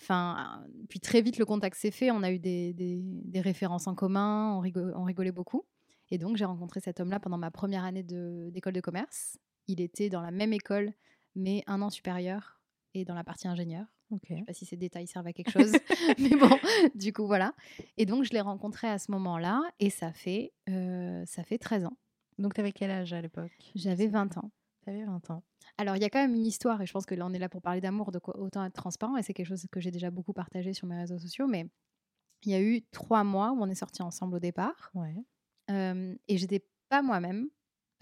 [0.00, 2.10] Enfin, puis très vite le contact s'est fait.
[2.10, 5.64] On a eu des, des- des références en commun, on, rigo- on rigolait beaucoup.
[6.10, 9.38] Et donc j'ai rencontré cet homme-là pendant ma première année de- d'école de, commerce.
[9.68, 10.92] Il était dans la même école,
[11.34, 12.60] mais un an supérieur
[12.94, 13.86] et dans la partie ingénieur.
[14.10, 14.26] Ok.
[14.28, 15.72] Je sais pas si ces détails servent à quelque chose,
[16.18, 16.50] mais bon,
[16.94, 17.54] du coup, voilà.
[17.96, 21.86] Et donc, je l'ai rencontré à ce moment-là, et ça fait, euh, ça fait 13
[21.86, 21.96] ans.
[22.38, 23.52] Donc, t'avais quel âge à l'époque?
[23.74, 24.50] J'avais 20 ans.
[24.84, 25.42] T'avais 20 ans.
[25.78, 27.38] Alors, il y a quand même une histoire, et je pense que là, on est
[27.38, 29.90] là pour parler d'amour, de quoi autant être transparent, et c'est quelque chose que j'ai
[29.90, 31.66] déjà beaucoup partagé sur mes réseaux sociaux, mais
[32.44, 35.14] il y a eu trois mois où on est sortis ensemble au départ, Ouais.
[35.70, 37.48] euh, et j'étais pas moi-même,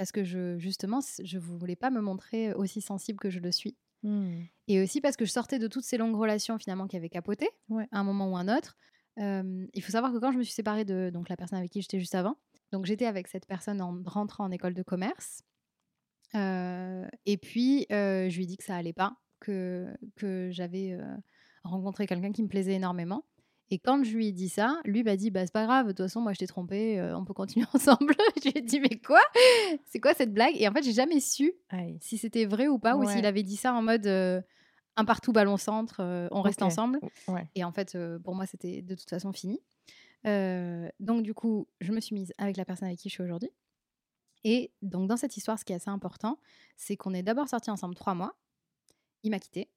[0.01, 3.77] parce que je, justement, je voulais pas me montrer aussi sensible que je le suis.
[4.03, 4.45] Hmm.
[4.67, 7.51] Et aussi parce que je sortais de toutes ces longues relations finalement qui avaient capoté
[7.69, 7.87] Ouais.
[7.93, 8.79] à un moment ou un autre.
[9.19, 11.71] Euh, il faut savoir que quand je me suis séparée de donc, la personne avec
[11.71, 12.39] qui j'étais juste avant,
[12.73, 15.43] donc j'étais avec cette personne en rentrant en école de commerce.
[16.35, 20.93] Euh, et puis, euh, je lui ai dit que ça allait pas, que, que j'avais
[20.93, 21.15] euh,
[21.63, 23.27] rencontré quelqu'un qui me plaisait énormément.
[23.73, 25.93] Et quand je lui ai dit ça, lui m'a dit bah, C'est pas grave, de
[25.93, 28.14] toute façon, moi je t'ai trompé, euh, on peut continuer ensemble.
[28.37, 29.23] je lui ai dit Mais quoi?
[29.87, 30.55] C'est quoi cette blague?
[30.57, 31.99] Et en fait, j'ai jamais su Aïe.
[32.01, 34.41] si c'était vrai ou pas, ou s'il avait dit ça en mode euh,
[34.97, 36.99] un partout ballon centre, euh, on reste ensemble.
[37.29, 37.49] Ouais.
[37.55, 39.61] Et en fait, pour moi, c'était de toute façon fini.
[40.25, 43.51] Donc, du coup, je me suis mise avec la personne avec qui je suis aujourd'hui.
[44.43, 46.39] Et donc, dans cette histoire, ce qui est assez important,
[46.77, 48.35] c'est qu'on est d'abord sortis ensemble trois mois.
[49.23, 49.68] Il m'a quitté.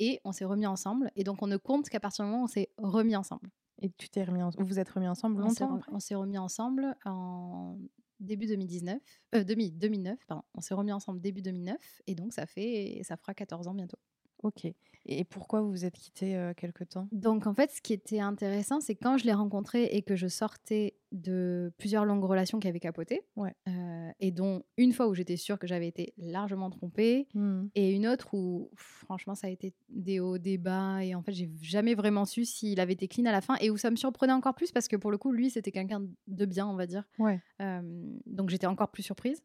[0.00, 1.12] Et on s'est remis ensemble.
[1.14, 3.48] Et donc, on ne compte qu'à partir du moment où on s'est remis ensemble.
[3.82, 4.50] Et tu t'es remis en...
[4.50, 7.78] vous vous êtes remis ensemble On s'est longtemps après on s'est remis ensemble en
[8.18, 8.98] début 2019.
[9.34, 10.42] Euh, demi- 2009, pardon.
[10.54, 11.76] On s'est remis ensemble début 2009.
[12.06, 13.98] Et donc, ça fait, ça fera 14 ans bientôt.
[14.42, 14.66] Ok.
[15.06, 17.08] Et pourquoi vous vous êtes quittés euh, quelque temps?
[17.10, 20.28] Donc en fait, ce qui était intéressant, c'est quand je l'ai rencontré et que je
[20.28, 23.54] sortais de plusieurs longues relations qui avaient capoté, Ouais.
[23.68, 27.68] euh, et dont une fois où j'étais sûre que j'avais été largement trompée, Hmm.
[27.74, 31.32] et une autre où franchement ça a été des hauts, des bas, et en fait
[31.32, 33.96] j'ai jamais vraiment su s'il avait été clean à la fin, et où ça me
[33.96, 36.86] surprenait encore plus parce que pour le coup, lui, c'était quelqu'un de bien, on va
[36.86, 37.04] dire.
[37.18, 37.40] Ouais.
[37.62, 37.80] Euh,
[38.26, 39.42] donc j'étais encore plus surprise.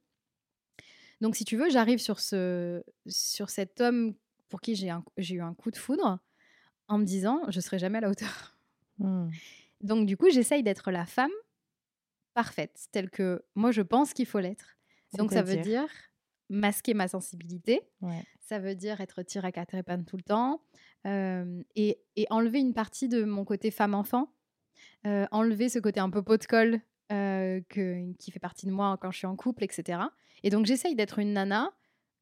[1.22, 4.14] Donc si tu veux, j'arrive sur, ce, sur cet homme
[4.56, 6.18] pour qui j'ai eu un coup de foudre
[6.88, 8.56] en me disant je serai jamais à la hauteur.
[9.00, 9.28] Hmm.
[9.82, 11.34] Donc du coup, j'essaye d'être la femme
[12.34, 14.78] parfaite, telle que moi je pense qu'il faut l'être.
[15.18, 15.90] Donc ça veut dire
[16.48, 18.24] masquer ma sensibilité, Ouais.
[18.40, 20.62] ça veut dire être tirée à quatre épingles tout le temps
[21.06, 24.32] euh, et, et enlever une partie de mon côté femme-enfant,
[25.06, 26.80] euh, enlever ce côté un peu pot de colle
[27.12, 30.00] euh, que, qui fait partie de moi quand je suis en couple, etc.
[30.44, 31.74] Et donc j'essaye d'être une nana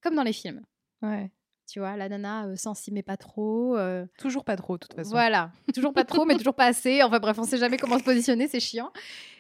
[0.02, 0.64] comme dans les films.
[1.04, 1.30] Ouais.
[1.68, 3.78] Tu vois, la nana euh, sensible mais pas trop.
[3.78, 5.12] euh, Toujours pas trop, de toute façon.
[5.12, 7.02] voilà, toujours pas trop, mais toujours pas assez.
[7.04, 8.92] Enfin bref, on sait jamais comment se positionner, c'est chiant.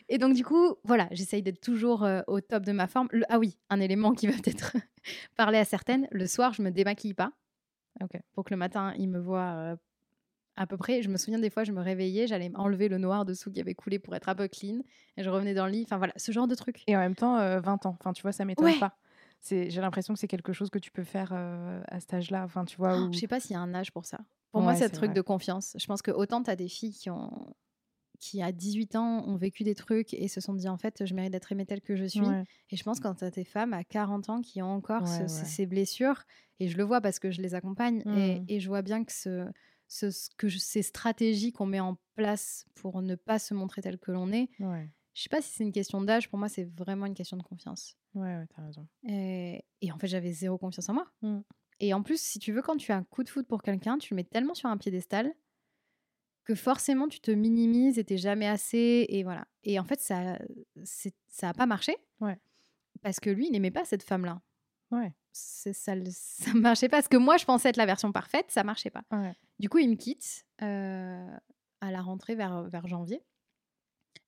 [0.09, 3.07] Et donc du coup, voilà, j'essaye d'être toujours euh, au top de ma forme.
[3.11, 4.75] Le- ah oui, un élément qui va peut-être
[5.37, 6.07] parler à certaines.
[6.11, 7.31] Le soir, je me démaquille pas.
[8.01, 8.19] Ok.
[8.33, 9.75] Pour que le matin, il me voit euh,
[10.55, 11.01] à peu près.
[11.01, 13.75] Je me souviens des fois, je me réveillais, j'allais enlever le noir dessous qui avait
[13.75, 14.79] coulé pour être un peu clean.
[15.17, 15.83] Et je revenais dans le lit.
[15.85, 16.83] Enfin voilà, ce genre de truc.
[16.87, 17.95] Et en même temps, euh, 20 ans.
[17.99, 18.79] Enfin, tu vois, ça m'étonne Ouais.
[18.79, 18.95] pas.
[19.49, 22.43] J'ai l'impression que c'est quelque chose que tu peux faire euh, à cet âge-là.
[22.45, 22.99] Enfin, tu vois.
[23.01, 24.19] Où- Je sais pas s'il y a un âge pour ça.
[24.51, 25.15] Pour moi, c'est un truc vrai.
[25.15, 25.75] de confiance.
[25.79, 27.55] Je pense que autant tu as des filles qui ont
[28.19, 31.13] qui à 18 ans ont vécu des trucs et se sont dit en fait je
[31.13, 32.43] mérite d'être aimée telle que je suis Ouais.
[32.69, 35.27] et je pense quand tu as des femmes à 40 ans qui ont encore Ouais,
[35.27, 36.23] ce- ces blessures
[36.61, 38.45] et je le vois parce que je les accompagne et, Mm.
[38.47, 39.49] et je vois bien que ce,
[40.37, 44.11] que je- ces stratégies qu'on met en place pour ne pas se montrer tel que
[44.11, 44.49] l'on est
[45.13, 47.43] je sais pas si c'est une question d'âge pour moi c'est vraiment une question de
[47.43, 48.87] confiance Ouais, ouais, t'as raison.
[49.07, 51.07] et, et en fait, j'avais zéro confiance en moi.
[51.21, 51.39] Mm.
[51.79, 53.97] Et en plus, si tu veux, quand tu as un coup de foot pour quelqu'un,
[53.97, 55.33] tu le mets tellement sur un piédestal
[56.45, 59.05] que forcément, tu te minimises et t'es jamais assez.
[59.09, 59.47] Et voilà.
[59.63, 60.37] Et en fait, ça
[61.27, 61.95] ça a pas marché.
[62.19, 62.39] Ouais.
[63.01, 64.41] Parce que lui, il n'aimait pas cette femme-là.
[64.91, 65.13] Ouais.
[65.31, 65.95] Ça, ça
[66.55, 66.97] marchait pas.
[66.97, 69.03] Parce que moi, je pensais être la version parfaite, ça marchait pas.
[69.11, 69.33] Ouais.
[69.59, 71.37] Du coup, il me quitte euh,
[71.81, 73.23] à la rentrée vers, vers janvier.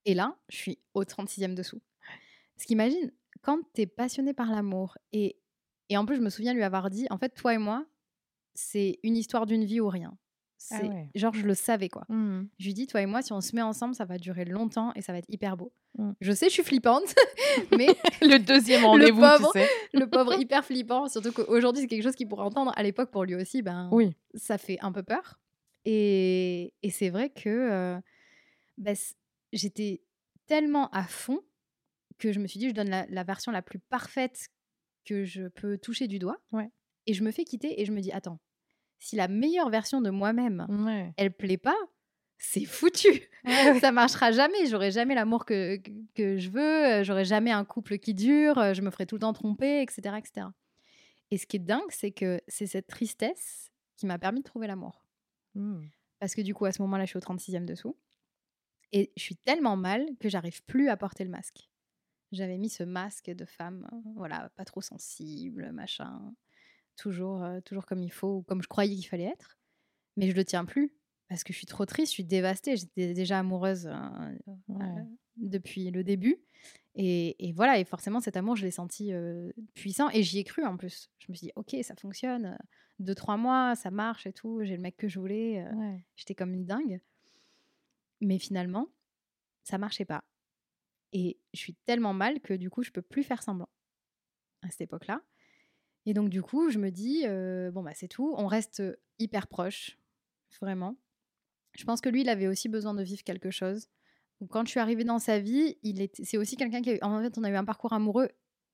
[0.06, 1.82] Et là, je suis au 36e dessous.
[2.56, 3.12] Parce qu'imagine,
[3.46, 5.38] quand tu es passionné par l'amour, et,
[5.89, 7.86] et en plus, je me souviens lui avoir dit, en fait, toi et moi,
[8.56, 10.18] c'est une histoire d'une vie ou rien.
[10.72, 11.10] Ah ouais.
[11.14, 12.06] Genre, je le savais, quoi.
[12.10, 12.48] Mhm.
[12.58, 14.91] Je lui dis, toi et moi, si on se met ensemble, ça va durer longtemps
[14.96, 15.72] et ça va être hyper beau.
[15.98, 16.12] Mm.
[16.22, 17.14] Je sais, je suis flippante,
[17.78, 17.88] mais
[18.22, 19.68] Le deuxième rendez-vous, tu sais.
[19.93, 22.72] le pauvre hyper flippant, surtout qu'aujourd'hui, c'est quelque chose qu'il pourrait entendre.
[22.76, 24.16] À l'époque, pour lui aussi, ben, Oui.
[24.34, 25.39] ça fait un peu peur.
[25.86, 28.00] Et, et c'est vrai que euh,
[28.96, 29.14] c-
[29.54, 30.02] j'étais
[30.48, 31.41] tellement à fond
[32.18, 34.47] que je me suis dit, je donne la, la version la plus parfaite
[35.05, 36.38] que je peux toucher du doigt.
[36.51, 36.70] Ouais.
[37.05, 38.39] Et je me fais quitter et je me dis, attends,
[38.99, 41.13] si la meilleure version de moi-même, Ouais.
[41.18, 41.78] elle plaît pas,
[42.38, 43.22] c'est foutu.
[43.82, 44.66] Ça marchera jamais.
[44.68, 47.03] J'aurai jamais l'amour que, que, que je veux.
[47.03, 48.74] J'aurai jamais un couple qui dure.
[48.74, 50.47] Je me ferai tout le temps tromper, etc., etc.
[51.32, 54.68] Et ce qui est dingue, c'est que c'est cette tristesse qui m'a permis de trouver
[54.68, 55.05] l'amour.
[55.53, 55.89] Mhm.
[56.20, 57.95] Parce que du coup, à ce moment-là, je suis au 36e dessous.
[58.91, 61.70] Et je suis tellement mal que j'arrive plus à porter le masque.
[62.32, 66.34] J'avais mis ce masque de femme, euh, voilà, pas trop sensible, machin,
[66.96, 69.58] toujours, euh, toujours comme il faut, comme je croyais qu'il fallait être.
[70.18, 70.94] Mais je le tiens plus
[71.30, 72.78] parce que je suis trop triste, je suis dévastée.
[72.78, 74.86] J'étais déjà amoureuse euh, Ouais.
[74.86, 75.04] euh,
[75.38, 76.38] depuis le début.
[76.96, 79.12] Et, et voilà, et forcément, cet amour, je l'ai senti
[79.74, 81.10] puissant et j'y ai cru en plus.
[81.20, 82.58] Je me suis dit, ok, ça fonctionne.
[83.00, 84.64] Deux, trois mois, ça marche et tout.
[84.64, 85.66] J'ai le mec que je voulais.
[85.74, 86.06] Ouais.
[86.16, 87.02] J'étais comme une dingue.
[88.22, 88.88] Mais finalement,
[89.64, 90.24] ça marchait pas.
[91.18, 93.70] Et je suis tellement mal que du coup, je peux plus faire semblant
[94.61, 95.22] à cette époque-là.
[96.05, 98.36] Et donc, du coup, je me dis, euh, bon, bah, c'est tout.
[98.38, 98.84] On reste
[99.18, 99.97] hyper proches,
[100.59, 100.97] vraiment.
[101.72, 103.88] Je pense que lui, il avait aussi besoin de vivre quelque chose.
[104.41, 106.95] Donc, quand je suis arrivée dans sa vie, il était, c'est aussi quelqu'un qui a
[106.95, 108.28] eu, en fait, on a eu un parcours amoureux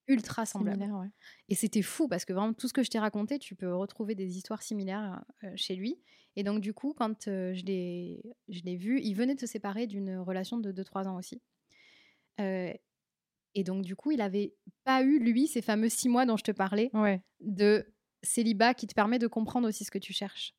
[0.08, 0.92] ultra semblable.
[0.92, 1.12] Ouais.
[1.48, 4.16] Et c'était fou parce que vraiment tout ce que je t'ai raconté, tu peux retrouver
[4.16, 6.02] des histoires similaires euh, chez lui.
[6.36, 9.46] Et donc du coup, quand euh, je l'ai je l'ai vu, il venait de se
[9.46, 11.40] séparer d'une relation de 2-3 ans aussi.
[12.40, 12.72] Euh,
[13.54, 14.54] et donc du coup, il avait
[14.84, 17.22] pas eu, lui, ces fameux 6 mois dont je te parlais, Ouais.
[17.42, 17.86] de
[18.24, 20.54] célibat qui te permet de comprendre aussi ce que tu cherches.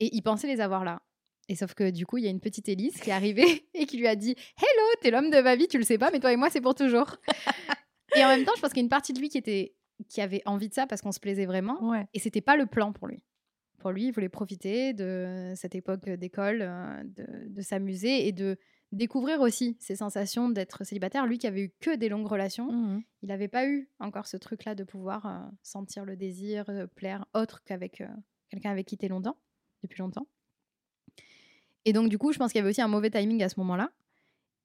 [0.00, 1.02] Et il pensait les avoir là.
[1.48, 3.86] Et sauf que du coup, il y a une petite Élise qui est arrivée et
[3.86, 6.20] qui lui a dit Hello, t'es l'homme de ma vie, tu le sais pas, mais
[6.20, 7.16] toi et moi, c'est pour toujours.
[8.16, 9.74] et en même temps, je pense qu'il y a une partie de lui qui, était,
[10.08, 11.82] qui avait envie de ça parce qu'on se plaisait vraiment.
[11.90, 12.06] Ouais.
[12.14, 13.22] Et c'était pas le plan pour lui.
[13.78, 16.60] Pour lui, il voulait profiter de cette époque d'école,
[17.04, 18.56] de, de s'amuser et de
[18.92, 21.26] découvrir aussi ces sensations d'être célibataire.
[21.26, 23.02] Lui qui avait eu que des longues relations, Mhm.
[23.22, 27.24] il n'avait pas eu encore ce truc-là de pouvoir euh, sentir le désir, euh, plaire
[27.34, 28.06] autre qu'avec euh,
[28.50, 29.36] quelqu'un avec qui tu es longtemps,
[29.82, 30.26] depuis longtemps.
[31.84, 33.58] Et donc, du coup, je pense qu'il y avait aussi un mauvais timing à ce
[33.60, 33.90] moment-là.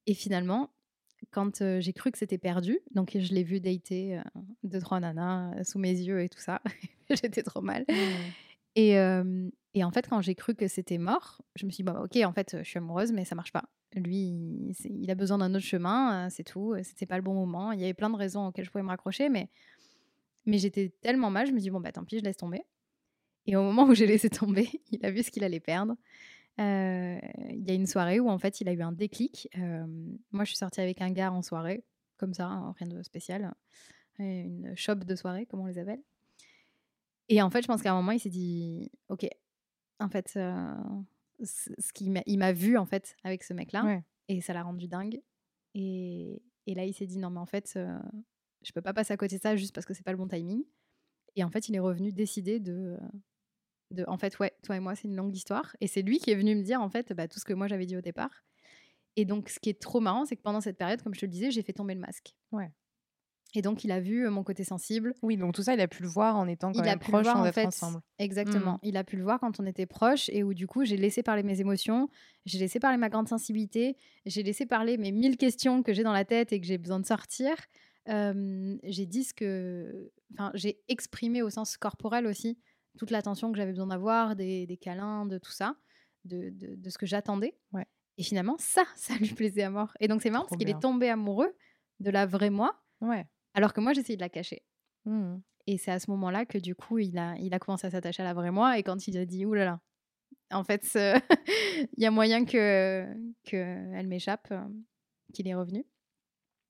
[0.05, 0.69] Et finalement,
[1.32, 4.21] quand j'ai cru que c'était perdu, donc je l'ai vu dater
[4.63, 6.61] deux, trois nanas sous mes yeux et tout ça,
[7.09, 7.86] j'étais trop mal.
[8.75, 11.84] Et, euh, et en fait, quand j'ai cru que c'était mort, je me suis dit,
[11.91, 13.63] bah, ok, en fait, je suis amoureuse, mais ça marche pas.
[13.95, 16.73] Lui, il, a besoin d'un autre chemin, euh, c'est tout.
[16.73, 17.71] euh, C'était pas le bon moment.
[17.71, 19.49] Il y avait plein de raisons auxquelles je pouvais me raccrocher, mais,
[20.45, 22.61] mais j'étais tellement mal, je me dis, bon, bah tant pis, je laisse tomber.
[23.45, 25.95] Et au moment où j'ai laissé tomber, il a vu ce qu'il allait perdre.
[26.59, 27.19] Euh,
[27.49, 29.47] Il y a une soirée où, en fait, il a eu un déclic.
[30.31, 31.83] Moi, je suis sortie avec un gars en soirée,
[32.17, 33.53] comme ça, hein, rien de spécial.
[34.19, 36.01] Une shop de soirée, comme on les appelle.
[37.29, 39.27] Et en fait, je pense qu'à un moment, il s'est dit, ok,
[39.99, 40.38] en fait,
[41.43, 44.03] ce qu'il m'a, il m'a vu en fait avec ce mec-là, Ouais.
[44.27, 45.21] et ça l'a rendu dingue.
[45.75, 47.99] Et, et là, il s'est dit, non, mais en fait, euh,
[48.63, 50.27] je peux pas passer à côté de ça juste parce que c'est pas le bon
[50.27, 50.63] timing.
[51.35, 52.97] Et en fait, il est revenu décider de,
[53.91, 55.75] de, en fait, ouais, toi et moi, c'est une longue histoire.
[55.81, 57.67] Et c'est lui qui est venu me dire en fait, bah, tout ce que moi
[57.67, 58.43] j'avais dit au départ.
[59.15, 61.25] Et donc, ce qui est trop marrant, c'est que pendant cette période, comme je te
[61.25, 62.35] le disais, j'ai fait tomber le masque.
[62.51, 62.71] Ouais.
[63.55, 65.13] Et donc, il a vu mon côté sensible.
[65.21, 66.99] Oui, donc tout ça, il a pu le voir en étant quand Il a même
[66.99, 67.65] le proche voir en être fait.
[67.65, 68.01] ensemble.
[68.19, 68.73] Exactement.
[68.73, 68.79] Mhm.
[68.83, 71.23] Il a pu le voir quand on était proches et où du coup j'ai laissé
[71.23, 72.09] parler mes émotions,
[72.45, 73.95] j'ai laissé parler ma grande sensibilité,
[74.25, 76.99] j'ai laissé parler mes mille questions que j'ai dans la tête et que j'ai besoin
[76.99, 77.55] de sortir.
[78.09, 82.57] Euh, j'ai dit ce que, enfin j'ai exprimé au sens corporel aussi
[82.97, 85.75] toute l'attention que j'avais besoin d'avoir, des, des câlins, de tout ça,
[86.25, 87.55] de, de, de ce que j'attendais.
[87.71, 87.85] Ouais.
[88.17, 89.93] Et finalement ça, ça lui plaisait à mort.
[89.99, 91.55] Et donc c'est marrant Trop parce qu'il est tombé amoureux
[92.01, 93.25] de la vraie moi, Ouais.
[93.58, 94.62] Alors que moi j'essayais de la cacher.
[95.05, 95.41] Mhm.
[95.66, 98.22] Et c'est à ce moment-là que du coup, il a, il a commencé à s'attacher
[98.22, 98.78] à la vraie moi.
[98.80, 99.72] Et quand il a dit, oulala, là
[100.51, 100.84] là, en fait,
[101.97, 103.05] il y a moyen que
[103.43, 104.64] qu'elle m'échappe, euh,
[105.34, 105.86] qu'il est revenu.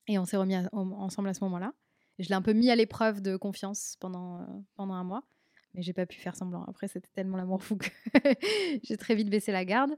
[0.08, 1.74] Et on s'est remis à- ensemble à ce moment-là.
[2.20, 5.24] Je l'ai un peu mis à l'épreuve de confiance pendant, euh, pendant un mois.
[5.76, 6.64] Mais j'ai pas pu faire semblant.
[6.64, 7.90] Après, c'était tellement l'amour fou que
[8.84, 9.92] j'ai très vite baissé la garde.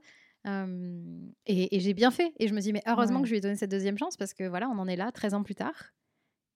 [0.47, 2.33] Euh, et et j'ai bien fait.
[2.39, 3.21] Et je me dis, mais heureusement Ouais.
[3.23, 5.11] que je lui ai donné cette deuxième chance parce que voilà, on en est là,
[5.13, 5.93] 13 ans plus tard.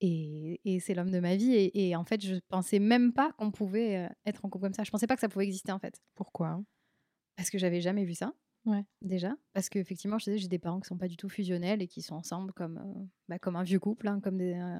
[0.01, 1.53] Et, et c'est l'homme de ma vie.
[1.53, 4.73] Et, et en fait, je pensais même pas qu'on pouvait euh, être en couple comme
[4.73, 4.83] ça.
[4.83, 6.01] Je pensais pas que ça pouvait exister en fait.
[6.15, 6.61] Pourquoi?
[7.35, 8.33] Parce que j'avais jamais vu ça.
[8.65, 8.85] Ouais.
[9.01, 9.35] Déjà.
[9.53, 12.01] Parce qu'effectivement, je disais, j'ai des parents qui sont pas du tout fusionnels et qui
[12.01, 14.79] sont ensemble comme, euh, bah, comme un vieux couple, hein, comme des, euh,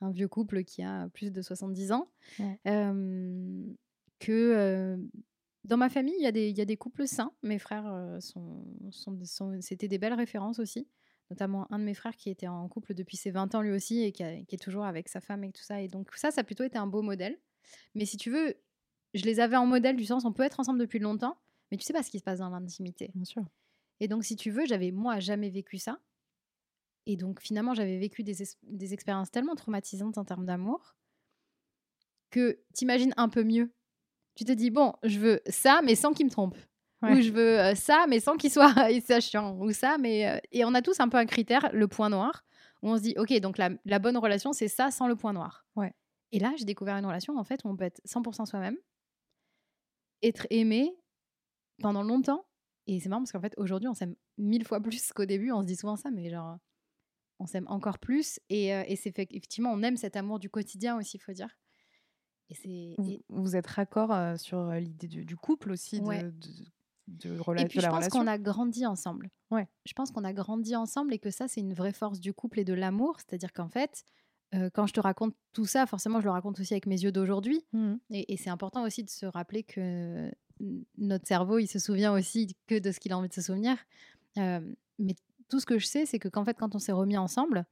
[0.00, 2.10] un vieux couple qui a plus de 70 ans.
[2.38, 2.60] Ouais.
[2.66, 3.64] Euh,
[4.20, 4.98] que
[5.64, 7.32] dans ma famille, il y, a des- il y a des couples sains.
[7.42, 10.88] Mes frères sont, sont, sont- c'était des belles références aussi.
[11.30, 14.02] Notamment un de mes frères qui était en couple depuis ses 20 ans lui aussi
[14.02, 15.80] et qui, a- qui est toujours avec sa femme et tout ça.
[15.82, 17.38] Et donc ça, ça a plutôt été un beau modèle.
[17.94, 18.54] Mais si tu veux,
[19.14, 21.36] je les avais en modèle du sens, on peut être ensemble depuis longtemps,
[21.70, 23.10] mais tu sais pas ce qui se passe dans l'intimité.
[23.14, 23.44] Bien sûr.
[24.00, 25.98] Et donc, si tu veux, j'avais moi jamais vécu ça.
[27.06, 30.94] Et donc, finalement, j'avais vécu des, es- des expériences tellement traumatisantes en termes d'amour
[32.30, 33.72] que t'imagines un peu mieux.
[34.34, 36.56] Tu te dis, bon, je veux ça, mais sans qu'il me trompe.
[37.02, 37.12] Ouais.
[37.12, 38.74] Ou je veux euh, ça, mais sans qu'il soit
[39.20, 39.56] chiant.
[39.60, 40.28] Ou ça, mais.
[40.28, 42.44] euh, Et on a tous un peu un critère, le point noir,
[42.82, 45.32] où on se dit, ok, donc la, la bonne relation, c'est ça sans le point
[45.32, 45.64] noir.
[45.76, 45.94] Ouais.
[46.32, 48.76] Et là, j'ai découvert une relation, en fait, où on peut être 100% soi-même,
[50.22, 50.92] être aimé
[51.80, 52.44] pendant longtemps.
[52.86, 55.52] Et c'est marrant parce qu'en fait, aujourd'hui, on s'aime mille fois plus qu'au début.
[55.52, 56.56] On se dit souvent ça, mais genre,
[57.38, 58.40] on s'aime encore plus.
[58.48, 61.32] Et, euh, et c'est fait effectivement, on aime cet amour du quotidien aussi, il faut
[61.32, 61.56] dire.
[62.50, 62.96] Et.
[63.28, 66.22] Vous, êtes raccord euh, sur l'idée du, du couple aussi, de, Ouais.
[66.22, 66.48] de, de,
[67.40, 69.30] rela- Et de puis, je pense qu'on a grandi ensemble.
[69.50, 69.68] Ouais.
[69.86, 72.60] Je pense qu'on a grandi ensemble et que ça, c'est une vraie force du couple
[72.60, 73.16] et de l'amour.
[73.18, 74.04] C'est-à-dire qu'en fait,
[74.54, 77.12] euh, quand je te raconte tout ça, forcément, je le raconte aussi avec mes yeux
[77.12, 77.64] d'aujourd'hui.
[77.72, 77.98] Mhm.
[78.10, 80.30] Et, et c'est important aussi de se rappeler que
[80.96, 83.76] notre cerveau, il se souvient aussi que de ce qu'il a envie de se souvenir.
[84.38, 84.60] Euh,
[84.98, 85.14] mais
[85.48, 87.64] tout ce que je sais, c'est que qu'en fait, quand on s'est remis ensemble,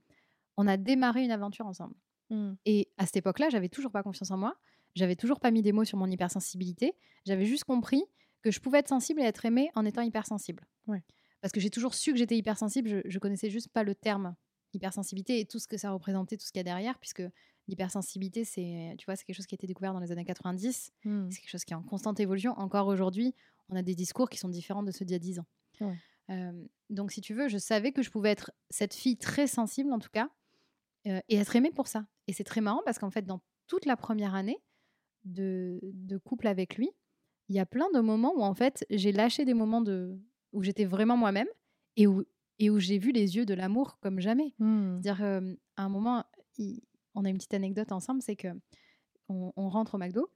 [0.56, 1.94] on a démarré une aventure ensemble.
[2.30, 2.56] Mhm.
[2.64, 4.54] Et à cette époque-là, j'avais toujours pas confiance en moi.
[4.94, 6.94] J'avais toujours pas mis des mots sur mon hypersensibilité.
[7.26, 8.02] J'avais juste compris
[8.46, 10.64] que je pouvais être sensible et être aimée en étant hypersensible.
[10.86, 11.02] Ouais.
[11.40, 12.88] Parce que j'ai toujours su que j'étais hypersensible.
[12.88, 14.36] Je, je connaissais juste pas le terme
[14.72, 17.24] hypersensibilité et tout ce que ça représentait, tout ce qu'il y a derrière, puisque
[17.66, 20.92] l'hypersensibilité, c'est, tu vois, c'est quelque chose qui a été découvert dans les années 90.
[21.04, 21.28] Mhm.
[21.28, 22.52] C'est quelque chose qui est en constante évolution.
[22.52, 23.34] Encore aujourd'hui,
[23.68, 25.46] on a des discours qui sont différents de ceux d'il y a 10 ans.
[25.80, 25.96] Ouais.
[26.30, 26.52] Euh,
[26.88, 29.98] donc, si tu veux, je savais que je pouvais être cette fille très sensible, en
[29.98, 30.30] tout cas,
[31.08, 32.06] euh, et être aimée pour ça.
[32.28, 34.62] Et c'est très marrant parce qu'en fait, dans toute la première année
[35.24, 36.92] de, de couple avec lui,
[37.48, 40.18] il y a plein de moments où, en fait, j'ai lâché des moments de,
[40.52, 41.48] où j'étais vraiment moi-même
[41.96, 42.24] et où,
[42.58, 44.54] et où j'ai vu les yeux de l'amour comme jamais.
[44.58, 45.00] Mhm.
[45.02, 46.24] C'est-à-dire, euh, à un moment,
[46.58, 46.82] il-
[47.14, 48.48] on a une petite anecdote ensemble, c'est que
[49.28, 50.28] on, on rentre au McDo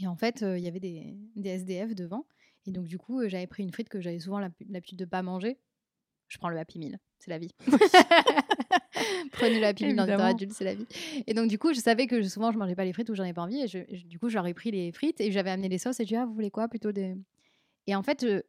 [0.00, 2.26] et en fait, euh, il y avait des, des SDF devant.
[2.66, 5.04] Et donc, du coup, euh, j'avais pris une frite que j'avais souvent l'hab- l'habitude de
[5.04, 5.58] pas manger.
[6.28, 7.50] Je prends le Happy Meal, c'est la vie.
[9.32, 10.30] Prenez le Happy Meal dans les temps Évidemment.
[10.34, 10.86] adultes, c'est la vie.
[11.26, 13.24] Et donc, du coup, je savais que souvent, je mangeais pas les frites ou j'en
[13.24, 13.60] ai pas envie.
[13.62, 16.04] Et je- je- du coup, j'aurais pris les frites et j'avais amené les sauces et
[16.04, 16.68] je dis, ah, vous voulez quoi?
[16.68, 17.16] Plutôt des.
[17.86, 18.42] Et en fait, euh,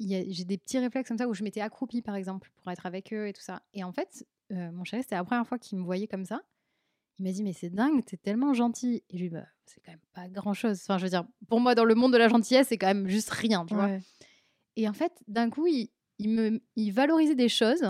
[0.00, 3.12] j'ai des petits réflexes comme ça où je m'étais accroupie, par exemple, pour être avec
[3.12, 3.62] eux et tout ça.
[3.74, 6.40] Et en fait, euh, mon chéri, c'était la première fois qu'il me voyait comme ça.
[7.18, 9.04] Il m'a dit, mais c'est dingue, t'es tellement gentil.
[9.10, 10.80] Et je lui ai dit, bah, c'est quand même pas grand chose.
[10.82, 13.08] Enfin, je veux dire, pour moi, dans le monde de la gentillesse, c'est quand même
[13.08, 13.86] juste rien, tu vois.
[13.86, 14.00] Ouais.
[14.76, 17.84] Et en fait, d'un coup, il, il me, il valorisait des choses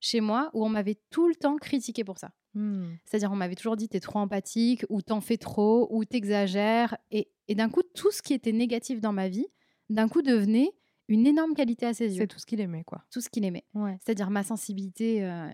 [0.00, 2.32] chez moi où on m'avait tout le temps critiqué pour ça.
[2.54, 2.96] Mhm.
[3.04, 6.96] C'est-à-dire, on m'avait toujours dit, t'es trop empathique, ou t'en fais trop, ou t'exagères.
[7.10, 9.46] Et, et d'un coup, tout ce qui était négatif dans ma vie,
[9.90, 10.72] d'un coup, devenait
[11.08, 12.22] une énorme qualité à ses yeux.
[12.22, 13.04] C'est tout ce qu'il aimait, quoi.
[13.10, 13.64] Tout ce qu'il aimait.
[13.74, 13.98] Ouais.
[14.04, 15.48] C'est-à-dire, ma sensibilité, euh,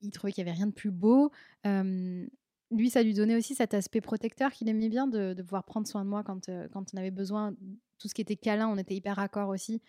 [0.00, 1.30] il trouvait qu'il n'y avait rien de plus beau.
[1.66, 2.26] Euh,
[2.70, 5.86] lui, ça lui donnait aussi cet aspect protecteur qu'il aimait bien de, de pouvoir prendre
[5.86, 7.54] soin de moi quand, euh, quand on avait besoin.
[7.98, 9.80] Tout ce qui était câlin, on était hyper raccord aussi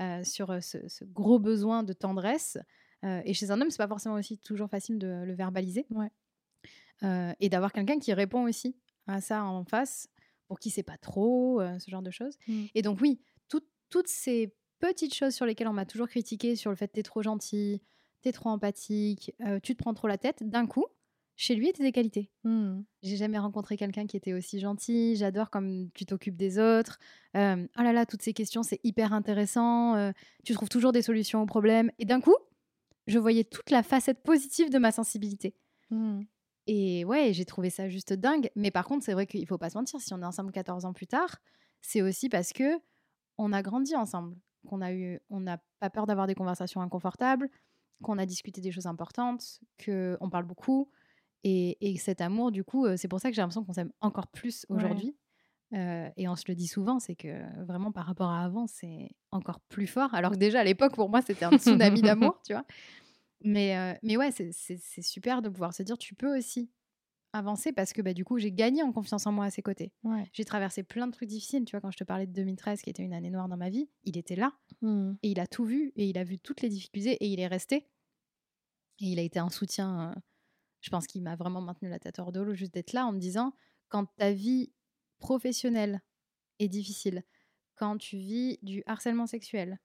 [0.00, 2.56] euh, sur ce, ce gros besoin de tendresse.
[3.04, 5.86] Euh, et chez un homme, c'est pas forcément aussi toujours facile de le verbaliser.
[5.90, 6.10] Ouais.
[7.02, 8.76] Euh, et d'avoir quelqu'un qui répond aussi
[9.06, 10.08] à ça en face,
[10.48, 12.36] pour qui c'est pas trop, euh, ce genre de choses.
[12.46, 12.64] Mm.
[12.74, 16.70] Et donc, oui, tout- toutes ces petites choses sur lesquelles on m'a toujours critiqué, sur
[16.70, 17.82] le fait que t'es trop gentil,
[18.22, 19.32] t'es trop empathique,
[19.62, 20.84] tu te prends trop la tête, d'un coup,
[21.36, 22.30] chez lui, c'était des qualités.
[22.44, 22.84] Mhm.
[23.02, 25.16] J'ai jamais rencontré quelqu'un qui était aussi gentil.
[25.16, 26.98] J'adore comme tu t'occupes des autres.
[27.34, 29.94] Euh, oh là là, toutes ces questions, c'est hyper intéressant.
[29.96, 30.12] euh,
[30.44, 31.90] tu trouves toujours des solutions aux problèmes.
[31.98, 32.34] Et d'un coup,
[33.10, 35.54] je voyais toute la facette positive de ma sensibilité.
[35.90, 36.26] Mhm.
[36.66, 38.50] Et ouais, j'ai trouvé ça juste dingue.
[38.54, 40.00] Mais par contre, c'est vrai qu'il faut pas se mentir.
[40.00, 41.38] Si on est ensemble 14 ans plus tard,
[41.80, 42.78] c'est aussi parce que
[43.38, 44.36] on a grandi ensemble,
[44.68, 47.48] qu'on a eu, on n'a pas peur d'avoir des conversations inconfortables,
[48.02, 50.90] qu'on a discuté des choses importantes, que on parle beaucoup.
[51.42, 53.92] Et, et cet amour, du coup, euh, c'est pour ça que j'ai l'impression qu'on s'aime
[54.00, 54.76] encore plus Ouais.
[54.76, 55.16] aujourd'hui.
[55.72, 59.10] Euh, et on se le dit souvent, c'est que vraiment par rapport à avant, c'est
[59.30, 60.12] encore plus fort.
[60.14, 62.64] Alors que déjà à l'époque, pour moi, c'était un tsunami d'amour, tu vois.
[63.42, 64.52] Mais, euh, mais ouais, c'est-
[65.02, 66.70] super de pouvoir se dire, tu peux aussi
[67.32, 69.92] avancer parce que bah, du coup, j'ai gagné en confiance en moi à ses côtés.
[70.02, 70.30] Ouais.
[70.32, 71.64] J'ai traversé plein de trucs difficiles.
[71.64, 73.70] Tu vois, quand je te parlais de 2013, qui était une année noire dans ma
[73.70, 75.18] vie, il était là Mhm.
[75.22, 77.48] et il a tout vu et il a vu toutes les difficultés et il est
[77.48, 77.88] resté.
[79.00, 80.12] Et il a été un soutien.
[80.12, 80.20] euh,
[80.80, 83.12] je pense qu'il m'a vraiment maintenu la tête hors de l'eau juste d'être là en
[83.12, 83.54] me disant
[83.88, 84.72] quand ta vie
[85.18, 86.02] professionnelle
[86.60, 87.24] est difficile,
[87.76, 89.80] quand tu vis du harcèlement sexuel,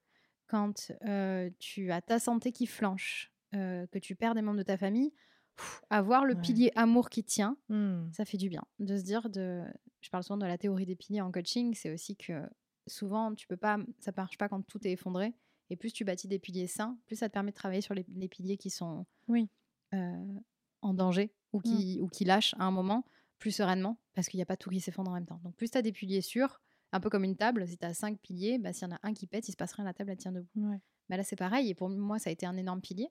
[0.47, 4.63] quand euh, tu as ta santé qui flanche, euh, que tu perds des membres de
[4.63, 5.11] ta famille,
[5.57, 6.35] pff, avoir le Ouais.
[6.35, 8.15] pilier amour qui tient, Mhm.
[8.15, 9.63] ça fait du bien de se dire de
[10.01, 12.43] je parle souvent de la théorie des piliers en coaching c'est aussi que
[12.87, 15.35] souvent tu peux pas ça marche pas quand tout est effondré
[15.69, 18.05] et plus tu bâtis des piliers sains plus ça te permet de travailler sur les,
[18.15, 19.49] les piliers qui sont Oui.
[19.93, 20.39] euh,
[20.81, 23.05] en danger ou qui ou qui lâchent à un moment
[23.39, 25.69] plus sereinement parce qu'il n'y a pas tout qui s'effondre en même temps donc plus
[25.71, 28.57] tu as des piliers sûrs un peu comme une table si tu as cinq piliers
[28.59, 30.17] bah, s'il y en a un qui pète il se passe rien la table elle
[30.17, 30.81] tient debout Ouais.
[31.09, 33.09] bah là c'est pareil et pour moi ça a été un énorme pilier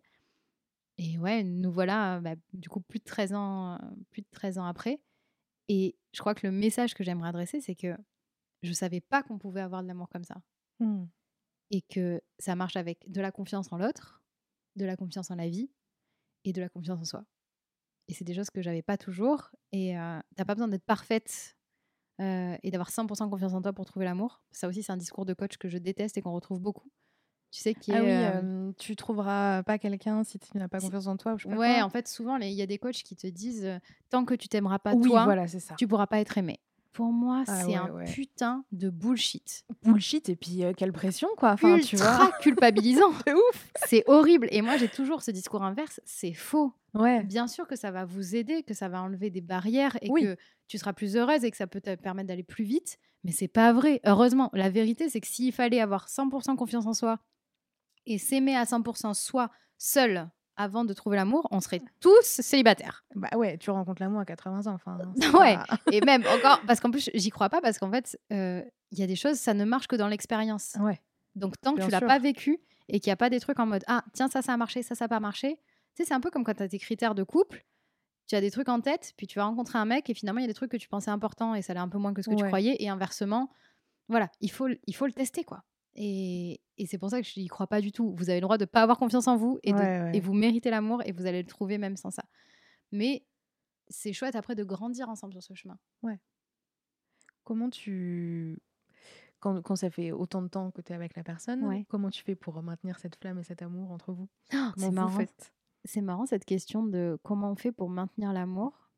[0.99, 3.79] et ouais nous voilà bah, du coup plus de 13 ans
[4.11, 5.01] plus de 13 ans après.
[5.69, 7.97] Et je crois que le message que j'aimerais adresser c'est que
[8.63, 10.37] je savais pas qu'on pouvait avoir de l'amour comme ça.
[10.81, 11.09] Mhm.
[11.71, 14.23] et que ça marche avec de la confiance en l'autre
[14.77, 15.71] de la confiance en la vie
[16.45, 17.25] et de la confiance en soi.
[18.09, 21.57] Et c'est des choses que j'avais pas toujours et euh, t'as pas besoin d'être parfaite
[22.21, 24.43] euh, et d'avoir 100% confiance en toi pour trouver l'amour.
[24.53, 26.91] Ça aussi c'est un discours de coach que je déteste et qu'on retrouve beaucoup
[27.55, 30.81] tu sais qui Ah est oui, euh, tu trouveras pas quelqu'un si tu n'as pas
[30.81, 31.35] confiance en toi.
[31.35, 31.85] ou je sais pas Ouais, quoi.
[31.85, 33.79] en fait, souvent, il y a des coachs qui te disent
[34.11, 35.75] tant que tu t'aimeras pas oui, toi, voilà, ça.
[35.77, 36.59] tu pourras pas être aimé.
[36.93, 38.05] Pour moi, Ah c'est ouais, un ouais.
[38.05, 39.65] putain de bullshit.
[39.83, 41.53] Bullshit et puis euh, quelle pression quoi.
[41.53, 42.07] Enfin, tu vois.
[42.13, 43.13] Ultra culpabilisant.
[43.25, 43.71] C'est ouf.
[43.87, 44.47] c'est horrible.
[44.53, 46.01] Et moi, j'ai toujours ce discours inverse.
[46.05, 46.73] C'est faux.
[46.95, 47.23] Ouais.
[47.25, 50.23] Bien sûr que ça va vous aider, que ça va enlever des barrières et Oui.
[50.23, 50.37] que
[50.69, 52.99] tu seras plus heureuse et que ça peut te permettre d'aller plus vite.
[53.25, 54.01] Mais c'est pas vrai.
[54.07, 57.19] Heureusement, la vérité, c'est que s'il fallait avoir 100% confiance en soi
[58.07, 63.05] et s'aimer à 100% soi seul avant de trouver l'amour, on serait tous célibataires.
[63.17, 64.75] Bah ouais, tu rencontres l'amour à 80 ans.
[64.75, 64.99] Enfin.
[65.41, 65.57] Ouais.
[65.57, 68.99] pas- Et même encore, parce qu'en plus, j'y crois pas, parce qu'en fait, euh, il
[68.99, 70.77] y a des choses, ça ne marche que dans l'expérience.
[70.81, 71.01] Ouais.
[71.35, 73.67] Donc, tant que tu l'as pas vécu et qu'il n'y a pas des trucs en
[73.67, 75.57] mode Ah, tiens, ça, ça a marché, ça, ça n'a pas marché.
[75.97, 77.65] Tu sais, c'est un peu comme quand tu as tes critères de couple.
[78.29, 80.43] Tu as des trucs en tête, puis tu vas rencontrer un mec et finalement, il
[80.43, 82.23] y a des trucs que tu pensais importants et ça l'est un peu moins que
[82.23, 82.77] ce que tu croyais.
[82.79, 83.51] Et inversement,
[84.09, 85.65] voilà, il faut, il faut le tester, quoi.
[85.97, 88.15] Et, et c'est pour ça que je n'y crois pas du tout.
[88.17, 90.17] Vous avez le droit de pas avoir confiance en vous et, de- Ouais, ouais.
[90.17, 92.25] et vous méritez l'amour et vous allez le trouver même sans ça.
[92.93, 93.25] Mais
[93.89, 95.79] c'est chouette après de grandir ensemble sur ce chemin.
[97.45, 98.59] Comment tu.
[99.41, 101.85] Quand, quand ça fait autant de temps que tu es avec la personne, Ouais.
[101.91, 104.29] comment tu fais pour maintenir cette flamme et cet amour entre vous?
[104.55, 105.19] Oh, c'est marrant.
[105.85, 108.89] C'est marrant cette question de comment on fait pour maintenir l'amour.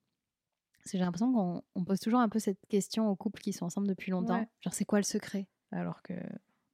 [0.79, 3.53] Parce que j'ai l'impression qu'on on pose toujours un peu cette question aux couples qui
[3.53, 4.39] sont ensemble depuis longtemps.
[4.39, 4.49] Ouais.
[4.61, 5.49] Genre, c'est quoi le secret?
[5.72, 6.14] Alors que.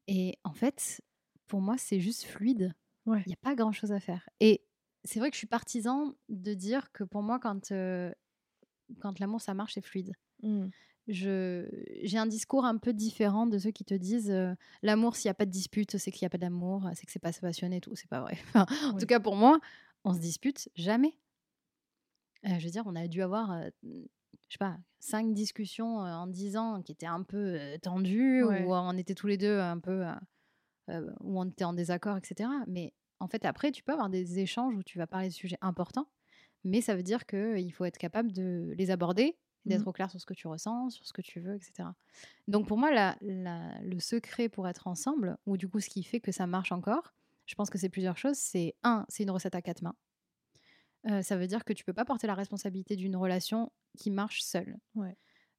[0.09, 1.01] Et en fait,
[1.47, 2.75] pour moi, c'est juste fluide.
[3.07, 3.23] Ouais.
[3.27, 4.29] Il n'y a pas grand chose à faire.
[4.41, 4.63] Et
[5.05, 8.13] c'est vrai que je suis partisan de dire que pour moi, quand, euh,
[9.01, 10.13] quand l'amour, ça marche, c'est fluide.
[10.43, 10.69] Hmm.
[11.09, 11.67] Je,
[12.05, 15.33] j'ai un discours un peu différent de ceux qui te disent euh, l'amour, s'il n'y
[15.33, 17.77] a pas de dispute, c'est qu'il n'y a pas d'amour, c'est que c'est pas passionné
[17.77, 17.97] et tout.
[17.97, 18.39] C'est pas vrai.
[18.55, 19.01] Enfin, En Oui.
[19.01, 19.59] tout cas, pour moi,
[20.05, 21.19] on se dispute jamais.
[22.47, 23.51] Euh, je veux dire, on a dû avoir,
[24.53, 28.63] je sais pas, cinq discussions en dix ans qui étaient un peu tendues, Ouais.
[28.67, 30.05] où on était tous les deux un peu,
[30.89, 32.51] où on était en désaccord, etc.
[32.67, 35.57] Mais en fait, après, tu peux avoir des échanges où tu vas parler de sujets
[35.63, 36.07] importants,
[36.65, 39.89] mais ça veut dire qu'il faut être capable de les aborder, d'être Mhm.
[39.89, 41.89] au clair sur ce que tu ressens, sur ce que tu veux, etc.
[42.47, 46.03] Donc pour moi, la- la- le secret pour être ensemble, ou du coup ce qui
[46.03, 47.15] fait que ça marche encore,
[47.47, 48.37] je pense que c'est plusieurs choses.
[48.37, 49.95] C'est un, c'est une recette à quatre mains.
[51.11, 54.43] Euh, ça veut dire que tu peux pas porter la responsabilité d'une relation qui marche
[54.43, 54.79] seule.
[54.95, 55.17] Ouais.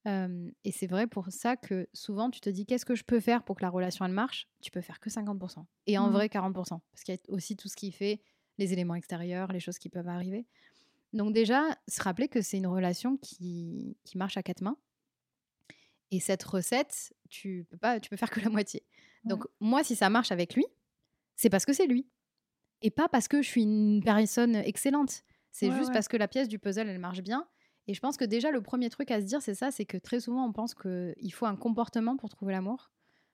[0.08, 3.20] Euh, et c'est vrai pour ça que souvent tu te dis qu'est-ce que je peux
[3.20, 4.48] faire pour que la relation elle marche?
[4.62, 5.66] Tu peux faire que 50%.
[5.88, 6.14] Et en Mhm.
[6.14, 6.82] vrai 40%.
[6.92, 8.22] Parce qu'il y a aussi tout ce qui fait
[8.58, 10.46] les éléments extérieurs, les choses qui peuvent arriver.
[11.14, 14.78] Donc déjà, se rappeler que c'est une relation qui, qui marche à quatre mains.
[16.12, 18.84] Et cette recette, tu peux pas, tu peux faire que la moitié.
[19.24, 20.66] Donc moi, si ça marche avec lui,
[21.36, 22.08] c'est parce que c'est lui.
[22.82, 25.24] Et pas parce que je suis une personne excellente.
[25.54, 25.94] C'est Ouais, juste ouais.
[25.94, 27.48] parce que la pièce du puzzle, elle marche bien.
[27.88, 29.98] Et je pense que déjà, le premier truc à se dire, c'est ça, c'est que
[29.98, 32.92] très souvent, on pense qu'il faut un comportement pour trouver l'amour.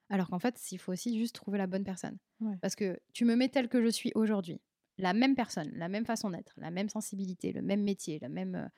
[0.10, 2.18] Alors qu'en fait, il faut aussi juste trouver la bonne personne.
[2.42, 2.58] Ouais.
[2.62, 4.62] Parce que tu me mets tel que je suis aujourd'hui,
[5.00, 8.70] la même personne, la même façon d'être, la même sensibilité, le même métier, la même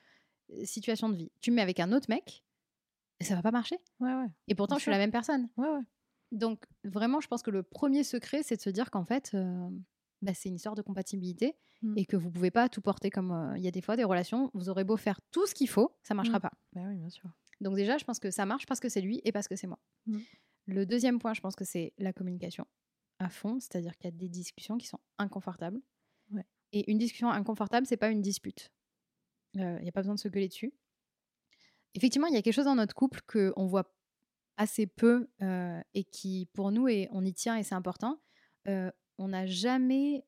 [0.50, 1.32] euh, situation de vie.
[1.40, 2.44] Tu me mets avec un autre mec,
[3.22, 3.78] ça va pas marcher.
[4.00, 4.28] Ouais, ouais.
[4.48, 5.48] Et pourtant, Bien je suis la même personne.
[5.56, 5.80] Ouais, ouais.
[6.32, 9.68] Donc, vraiment, je pense que le premier secret, c'est de se dire qu'en fait, euh,
[10.22, 11.98] bah, c'est une histoire de compatibilité Mm.
[11.98, 13.32] et que vous pouvez pas tout porter comme.
[13.32, 15.68] euh, Il y a des fois des relations, vous aurez beau faire tout ce qu'il
[15.68, 16.42] faut, ça marchera Mm.
[16.42, 16.52] pas.
[16.74, 17.28] Bah oui, bien sûr.
[17.60, 19.66] Donc, déjà, je pense que ça marche parce que c'est lui et parce que c'est
[19.66, 19.78] moi.
[20.06, 20.18] Mm.
[20.66, 22.66] Le deuxième point, je pense que c'est la communication
[23.18, 25.80] à fond, c'est-à-dire qu'il y a des discussions qui sont inconfortables.
[26.32, 26.46] Ouais.
[26.72, 28.70] Et une discussion inconfortable, c'est pas une dispute.
[29.56, 30.72] Euh, Il n'y a pas besoin de se gueuler dessus.
[31.94, 33.92] Effectivement, il y a quelque chose dans notre couple qu'on voit
[34.56, 38.20] assez peu euh, et qui, pour nous, est, on y tient et c'est important.
[38.68, 38.90] Euh,
[39.22, 40.24] on n'a jamais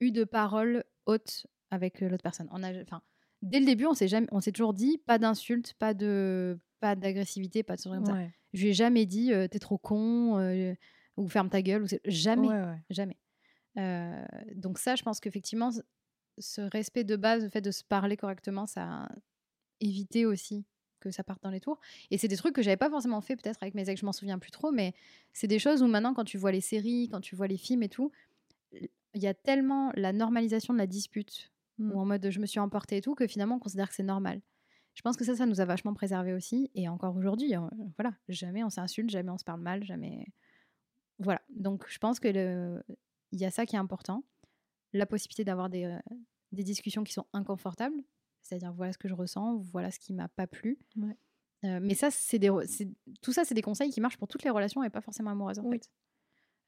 [0.00, 2.48] eu de parole haute avec l'autre personne.
[2.52, 3.02] On a, enfin,
[3.42, 6.94] dès le début, on s'est jamais, on s'est toujours dit pas d'insultes, pas de, pas
[6.96, 8.16] d'agressivité, pas de choses comme ça.
[8.52, 10.74] Je lui ai jamais dit euh, t'es trop con euh,
[11.16, 11.82] ou ferme ta gueule.
[11.82, 12.82] Ou jamais, Ouais, ouais.
[12.90, 13.18] jamais.
[13.78, 14.24] Euh,
[14.54, 15.70] donc ça, je pense qu'effectivement,
[16.38, 19.08] ce respect de base, le fait de se parler correctement, ça a
[19.80, 20.64] évité aussi
[21.10, 21.78] que ça parte dans les tours.
[22.10, 24.12] Et c'est des trucs que j'avais pas forcément fait peut-être avec mes ex, je m'en
[24.12, 24.94] souviens plus trop, mais
[25.32, 27.82] c'est des choses où maintenant, quand tu vois les séries, quand tu vois les films
[27.82, 28.10] et tout,
[28.72, 31.92] il y a tellement la normalisation de la dispute, Mm.
[31.92, 34.02] ou en mode je me suis emportée et tout, que finalement on considère que c'est
[34.02, 34.40] normal.
[34.94, 36.70] Je pense que ça, ça nous a vachement préservé aussi.
[36.74, 40.26] Et encore aujourd'hui, hein, voilà, jamais on s'insulte, jamais on se parle mal, jamais.
[41.18, 41.42] Voilà.
[41.50, 42.82] Donc je pense que le...
[43.32, 44.24] il y a ça qui est important.
[44.94, 45.98] La possibilité d'avoir des, euh,
[46.52, 48.02] des discussions qui sont inconfortables,
[48.46, 50.78] c'est-à-dire voilà ce que je ressens, voilà ce qui m'a pas plu.
[50.96, 51.16] Ouais.
[51.64, 52.50] Euh, mais ça, c'est des,
[53.22, 55.58] tout ça, c'est des conseils qui marchent pour toutes les relations et pas forcément amoureuses
[55.58, 55.78] en Oui.
[55.78, 55.90] fait.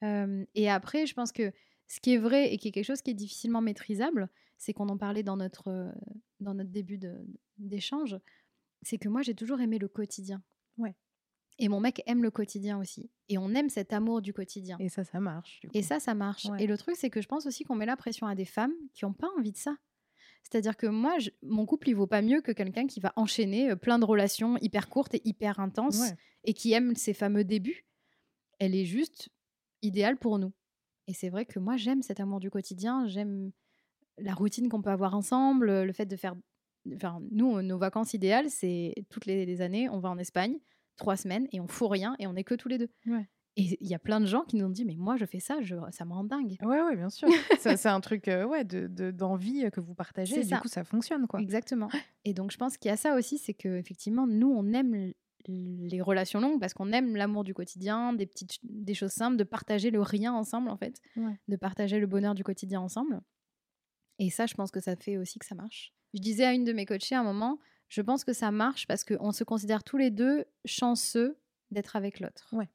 [0.04, 1.52] Euh, et après, je pense que
[1.86, 4.88] ce qui est vrai et qui est quelque chose qui est difficilement maîtrisable, c'est qu'on
[4.88, 5.92] en parlait dans notre, euh,
[6.40, 7.24] dans notre début de-
[7.58, 8.16] d'échange,
[8.82, 10.42] c'est que moi, j'ai toujours aimé le quotidien.
[10.78, 10.94] Ouais.
[11.58, 13.10] Et mon mec aime le quotidien aussi.
[13.28, 14.76] Et on aime cet amour du quotidien.
[14.78, 15.60] Et ça, ça marche.
[15.60, 16.44] du Et ça, ça marche.
[16.46, 16.62] Ouais.
[16.62, 18.72] Et le truc, c'est que je pense aussi qu'on met la pression à des femmes
[18.94, 19.76] qui n'ont pas envie de ça.
[20.50, 23.70] C'est-à-dire que moi, je- mon couple, il vaut pas mieux que quelqu'un qui va enchaîner
[23.70, 26.16] euh, plein de relations hyper courtes et hyper intenses Ouais.
[26.44, 27.84] et qui aime ces fameux débuts.
[28.58, 29.28] Elle est juste
[29.82, 30.52] idéale pour nous.
[31.06, 33.06] Et c'est vrai que moi, j'aime cet amour du quotidien.
[33.06, 33.50] J'aime
[34.18, 36.34] la routine qu'on peut avoir ensemble, le fait de faire.
[36.94, 40.58] Enfin, nous, nos vacances idéales, c'est toutes les, les années, on va en Espagne,
[40.96, 42.88] trois semaines, et on fout rien, et on est que tous les deux.
[43.06, 43.28] Ouais.
[43.60, 45.40] Et il y a plein de gens qui nous ont dit, mais moi, je fais
[45.40, 46.56] ça, je, ça me rend dingue.
[46.62, 47.28] Ouais, ouais, bien sûr.
[47.58, 50.36] c'est un truc euh, ouais, de, de- d'envie euh, que vous partagez.
[50.38, 50.58] Et du ça.
[50.60, 51.40] coup, ça fonctionne, quoi.
[51.40, 51.88] Exactement.
[52.24, 55.12] Et donc, je pense qu'il y a ça aussi, c'est que effectivement, nous, on aime
[55.48, 59.44] les relations longues parce qu'on aime l'amour du quotidien, des petites, des choses simples, de
[59.44, 61.38] partager le rien ensemble, en fait, Ouais.
[61.48, 63.20] de partager le bonheur du quotidien ensemble.
[64.20, 65.92] Et ça, je pense que ça fait aussi que ça marche.
[66.14, 68.86] Je disais à une de mes coachées à un moment, je pense que ça marche
[68.86, 71.38] parce qu'on se considère tous les deux chanceux
[71.70, 72.48] d'être avec l'autre.
[72.52, 72.68] Ouais.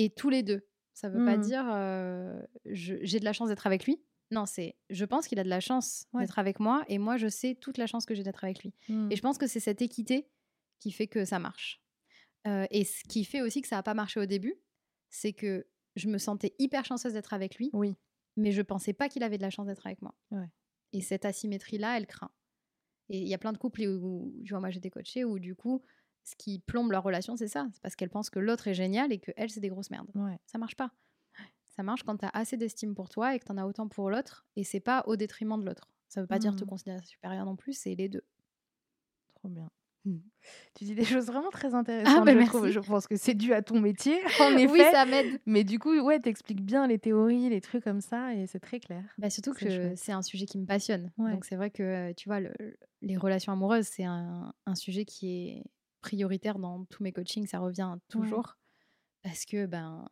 [0.00, 0.66] Et tous les deux.
[0.94, 1.42] Ça veut pas Mhm.
[1.42, 4.02] dire euh, j'ai de la chance d'être avec lui.
[4.30, 6.22] Non, c'est je pense qu'il a de la chance Ouais.
[6.22, 8.72] d'être avec moi et moi je sais toute la chance que j'ai d'être avec lui.
[9.10, 10.28] Et je pense que c'est cette équité
[10.78, 11.80] qui fait que ça marche.
[12.46, 14.54] Euh, et ce qui fait aussi que ça n'a pas marché au début,
[15.10, 17.96] c'est que je me sentais hyper chanceuse d'être avec lui, Oui.
[18.36, 20.14] mais je pensais pas qu'il avait de la chance d'être avec moi.
[20.30, 20.46] Ouais.
[20.92, 22.30] Et cette asymétrie-là, elle craint.
[23.10, 25.38] Et il y a plein de couples où, où, tu vois, moi j'étais coachée, où
[25.38, 25.82] du coup,
[26.24, 27.68] ce qui plombe leur relation, c'est ça.
[27.72, 30.10] C'est parce qu'elles pensent que l'autre est génial et que elle, c'est des grosses merdes.
[30.14, 30.38] Ouais.
[30.46, 30.90] Ça marche pas.
[31.76, 33.88] Ça marche quand tu as assez d'estime pour toi et que tu en as autant
[33.88, 35.88] pour l'autre, et c'est pas au détriment de l'autre.
[36.08, 36.68] Ça veut pas dire te Mhm.
[36.70, 38.24] considérer supérieur non plus, c'est les deux.
[39.34, 39.70] Trop bien.
[40.74, 42.50] Tu dis des choses vraiment très intéressantes, bah je merci.
[42.50, 42.68] trouve.
[42.70, 44.72] Je pense que c'est dû à ton métier, en effet.
[44.72, 45.38] Oui, ça m'aide.
[45.46, 48.80] Mais du coup, ouais, t'expliques bien les théories, les trucs comme ça, et c'est très
[48.80, 49.04] clair.
[49.18, 51.12] Bah, surtout que c'est un sujet qui me passionne.
[51.18, 51.32] Ouais.
[51.32, 52.52] Donc c'est vrai que, euh, tu vois, le-
[53.02, 55.64] les relations amoureuses, c'est un, un sujet qui est
[56.00, 58.56] prioritaire dans tous mes coachings, ça revient toujours.
[59.22, 60.08] Parce que, ben,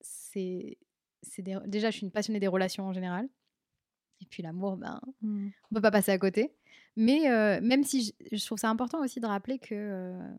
[0.00, 0.78] c'est...
[1.38, 3.28] des- Déjà, je suis une passionnée des relations en général.
[4.20, 5.48] Et puis l'amour, ben, Mm.
[5.70, 6.52] on peut pas passer à côté.
[6.96, 10.34] Mais euh, même si je, je trouve ça important aussi de rappeler que, euh,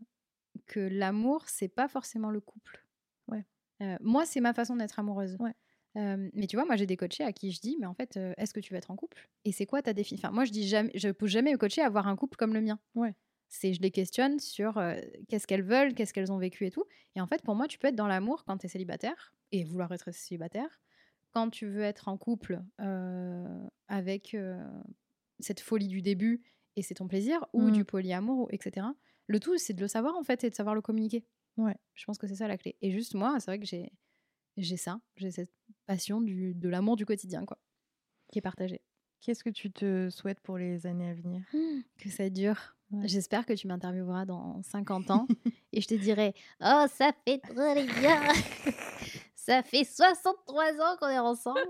[0.66, 2.84] que l'amour, c'est pas forcément le couple.
[3.28, 3.44] Ouais.
[3.82, 5.36] Euh, moi, c'est ma façon d'être amoureuse.
[5.40, 5.54] Ouais.
[5.96, 8.18] Euh, mais tu vois, moi, j'ai des coachés à qui je dis, mais en fait,
[8.36, 9.28] est-ce que tu veux être en couple?
[9.44, 11.80] Et c'est quoi ta définition Enfin, moi, je dis jamais, je pousse jamais aux coachés
[11.82, 12.78] à avoir un couple comme le mien.
[12.94, 13.14] Ouais.
[13.50, 14.94] C'est, je les questionne sur euh,
[15.28, 16.84] qu'est-ce qu'elles veulent, qu'est-ce qu'elles ont vécu et tout.
[17.16, 19.64] Et en fait, pour moi, tu peux être dans l'amour quand tu es célibataire et
[19.64, 20.80] vouloir être célibataire.
[21.32, 24.64] Quand tu veux être en couple euh, avec euh,
[25.40, 26.42] cette folie du début
[26.76, 28.86] et c'est ton plaisir, ou du polyamour, etc.
[29.26, 31.26] Le tout, c'est de le savoir en fait et de savoir le communiquer.
[31.56, 31.76] Ouais.
[31.94, 32.76] Je pense que c'est ça la clé.
[32.80, 33.92] Et juste moi, c'est vrai que j'ai
[34.56, 35.52] j'ai ça, j'ai cette
[35.86, 37.58] passion du, de l'amour du quotidien, quoi,
[38.30, 38.82] qui est partagée.
[39.20, 41.42] Qu'est-ce que tu te souhaites pour les années à venir?
[41.98, 42.76] Que ça dure.
[42.92, 43.06] Ouais.
[43.06, 45.26] J'espère que tu m'intervieweras dans 50 ans
[45.72, 48.20] et je te dirai Oh, ça fait très bien
[49.36, 51.60] Ça fait 63 ans qu'on est ensemble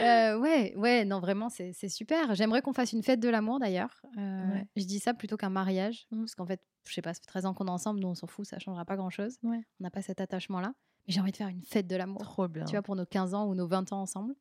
[0.00, 2.34] Euh, Ouais, ouais, non, vraiment, c'est super.
[2.34, 4.00] J'aimerais qu'on fasse une fête de l'amour d'ailleurs.
[4.16, 4.66] Euh, Ouais.
[4.76, 6.20] Je dis ça plutôt qu'un mariage, Mm.
[6.20, 8.14] parce qu'en fait, je sais pas, ça fait 13 ans qu'on est ensemble, nous on
[8.14, 9.36] s'en fout, ça changera pas grand chose.
[9.42, 9.60] Ouais.
[9.80, 10.72] On n'a pas cet attachement-là.
[11.06, 12.64] Mais j'ai envie de faire une fête de l'amour Trop bien.
[12.64, 14.34] tu vois, pour nos 15 ans ou nos 20 ans ensemble.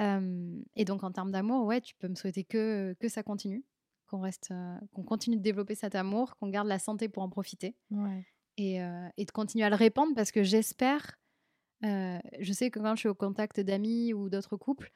[0.00, 3.64] Euh, et donc, en termes d'amour, ouais, tu peux me souhaiter que, que ça continue,
[4.06, 7.28] qu'on reste, euh, qu'on continue de développer cet amour, qu'on garde la santé pour en
[7.30, 8.26] profiter Ouais.
[8.58, 11.16] et, euh, et de continuer à le répandre parce que j'espère,
[11.84, 14.90] euh, je sais que quand je suis au contact d'amis ou d'autres couples,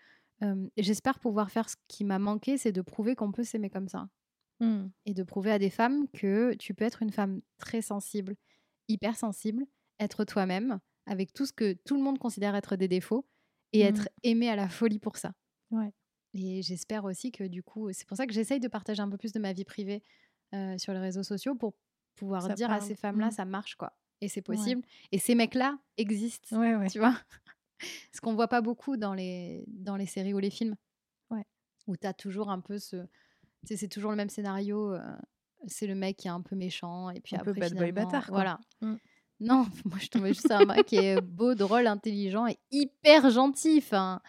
[0.77, 4.09] j'espère pouvoir faire ce qui m'a manqué, c'est de prouver qu'on peut s'aimer comme ça
[4.61, 4.91] Mm.
[5.07, 8.37] et de prouver à des femmes que tu peux être une femme très sensible,
[8.89, 9.67] hyper sensible,
[9.99, 13.29] être toi-même avec tout ce que tout le monde considère être des défauts
[13.73, 13.81] et Mhm.
[13.81, 15.33] être aimée à la folie pour ça.
[15.71, 15.93] Ouais.
[16.35, 19.17] Et j'espère aussi que du coup, c'est pour ça que j'essaye de partager un peu
[19.17, 20.03] plus de ma vie privée
[20.55, 21.75] euh, sur les réseaux sociaux pour
[22.17, 23.33] pouvoir Ça dire à ces femmes-là, Mhm.
[23.33, 23.97] ça marche quoi.
[24.21, 24.57] Et c'est Ouais.
[24.57, 24.83] possible.
[25.13, 26.89] Et ces mecs-là existent, Ouais, ouais.
[26.89, 27.17] tu vois?
[28.15, 30.77] Ce qu'on voit pas beaucoup dans les, dans les séries ou les films.
[31.31, 31.45] Ouais.
[31.87, 32.97] Où tu as toujours un peu ce.
[32.97, 34.95] Tu sais, c'est toujours le même scénario.
[34.95, 35.01] euh,
[35.67, 37.11] c'est le mec qui est un peu méchant.
[37.11, 38.35] Et puis Un peu après, bad boy bâtard, quoi.
[38.37, 38.61] Voilà.
[38.83, 38.95] Mm.
[39.41, 43.31] Non, moi je tombais juste sur un mec qui est beau, drôle, intelligent et hyper
[43.31, 43.79] gentil.
[43.79, 44.21] Enfin,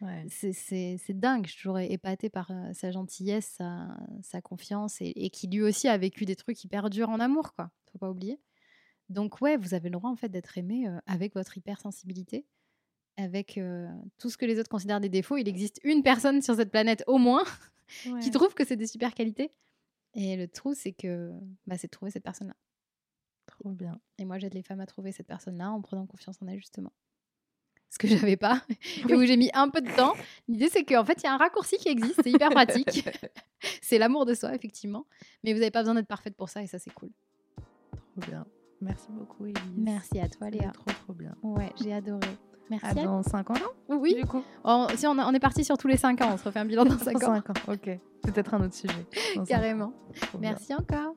[0.00, 0.24] Ouais.
[0.28, 1.46] c'est- dingue.
[1.46, 5.88] Je suis toujours épatée par sa gentillesse, sa, sa confiance et, et qui lui aussi
[5.88, 7.70] a vécu des trucs hyper durs en amour, quoi.
[7.92, 8.40] Faut pas oublier.
[9.08, 12.46] Donc ouais, vous avez le droit en fait d'être aimé euh, avec votre hypersensibilité,
[13.16, 13.88] avec euh,
[14.18, 15.36] tout ce que les autres considèrent des défauts.
[15.36, 17.44] Il existe une personne sur cette planète au moins
[18.22, 19.50] qui trouve que c'est des super qualités.
[20.14, 21.32] Et le trou, c'est que
[21.66, 22.56] bah, c'est de trouver cette personne-là.
[23.46, 24.00] Trop bien.
[24.18, 26.92] Et moi, j'aide les femmes à trouver cette personne-là en prenant confiance en elles, justement.
[27.94, 28.60] Ce que j'avais pas,
[29.08, 30.14] et où j'ai mis un peu de temps.
[30.48, 33.08] L'idée, c'est qu'en fait, il y a un raccourci qui existe, c'est hyper pratique.
[33.82, 35.06] c'est l'amour de soi, effectivement.
[35.44, 37.10] Mais vous n'avez pas besoin d'être parfaite pour ça, et ça, c'est cool.
[37.54, 38.44] Trop bien.
[38.80, 39.62] Merci beaucoup, Elise.
[39.76, 40.72] Merci à toi, Léa.
[40.72, 41.36] Trop, trop bien.
[41.44, 42.26] Ouais, j'ai adoré.
[42.68, 42.98] Merci.
[42.98, 43.54] À dans 5 ans
[43.88, 44.16] Oui.
[44.16, 44.42] Du coup.
[44.64, 46.84] Oh, si on, est parti sur tous les 5 ans, on se refait un bilan
[46.84, 47.34] dans 5 ans.
[47.34, 48.00] 5 ans, ok.
[48.22, 49.06] Peut-être un autre sujet.
[49.46, 49.92] Carrément.
[50.40, 51.14] Merci encore.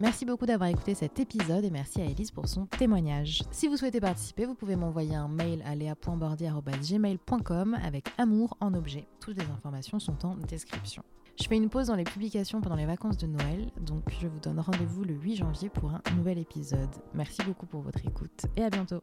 [0.00, 3.42] Merci beaucoup d'avoir écouté cet épisode et merci à Elise pour son témoignage.
[3.50, 9.08] Si vous souhaitez participer, vous pouvez m'envoyer un mail à léa.bordier.gmail.com avec amour en objet.
[9.18, 11.02] Toutes les informations sont en description.
[11.40, 14.38] Je fais une pause dans les publications pendant les vacances de Noël, donc je vous
[14.38, 16.94] donne rendez-vous le 8 janvier pour un nouvel épisode.
[17.14, 19.02] Merci beaucoup pour votre écoute et à bientôt.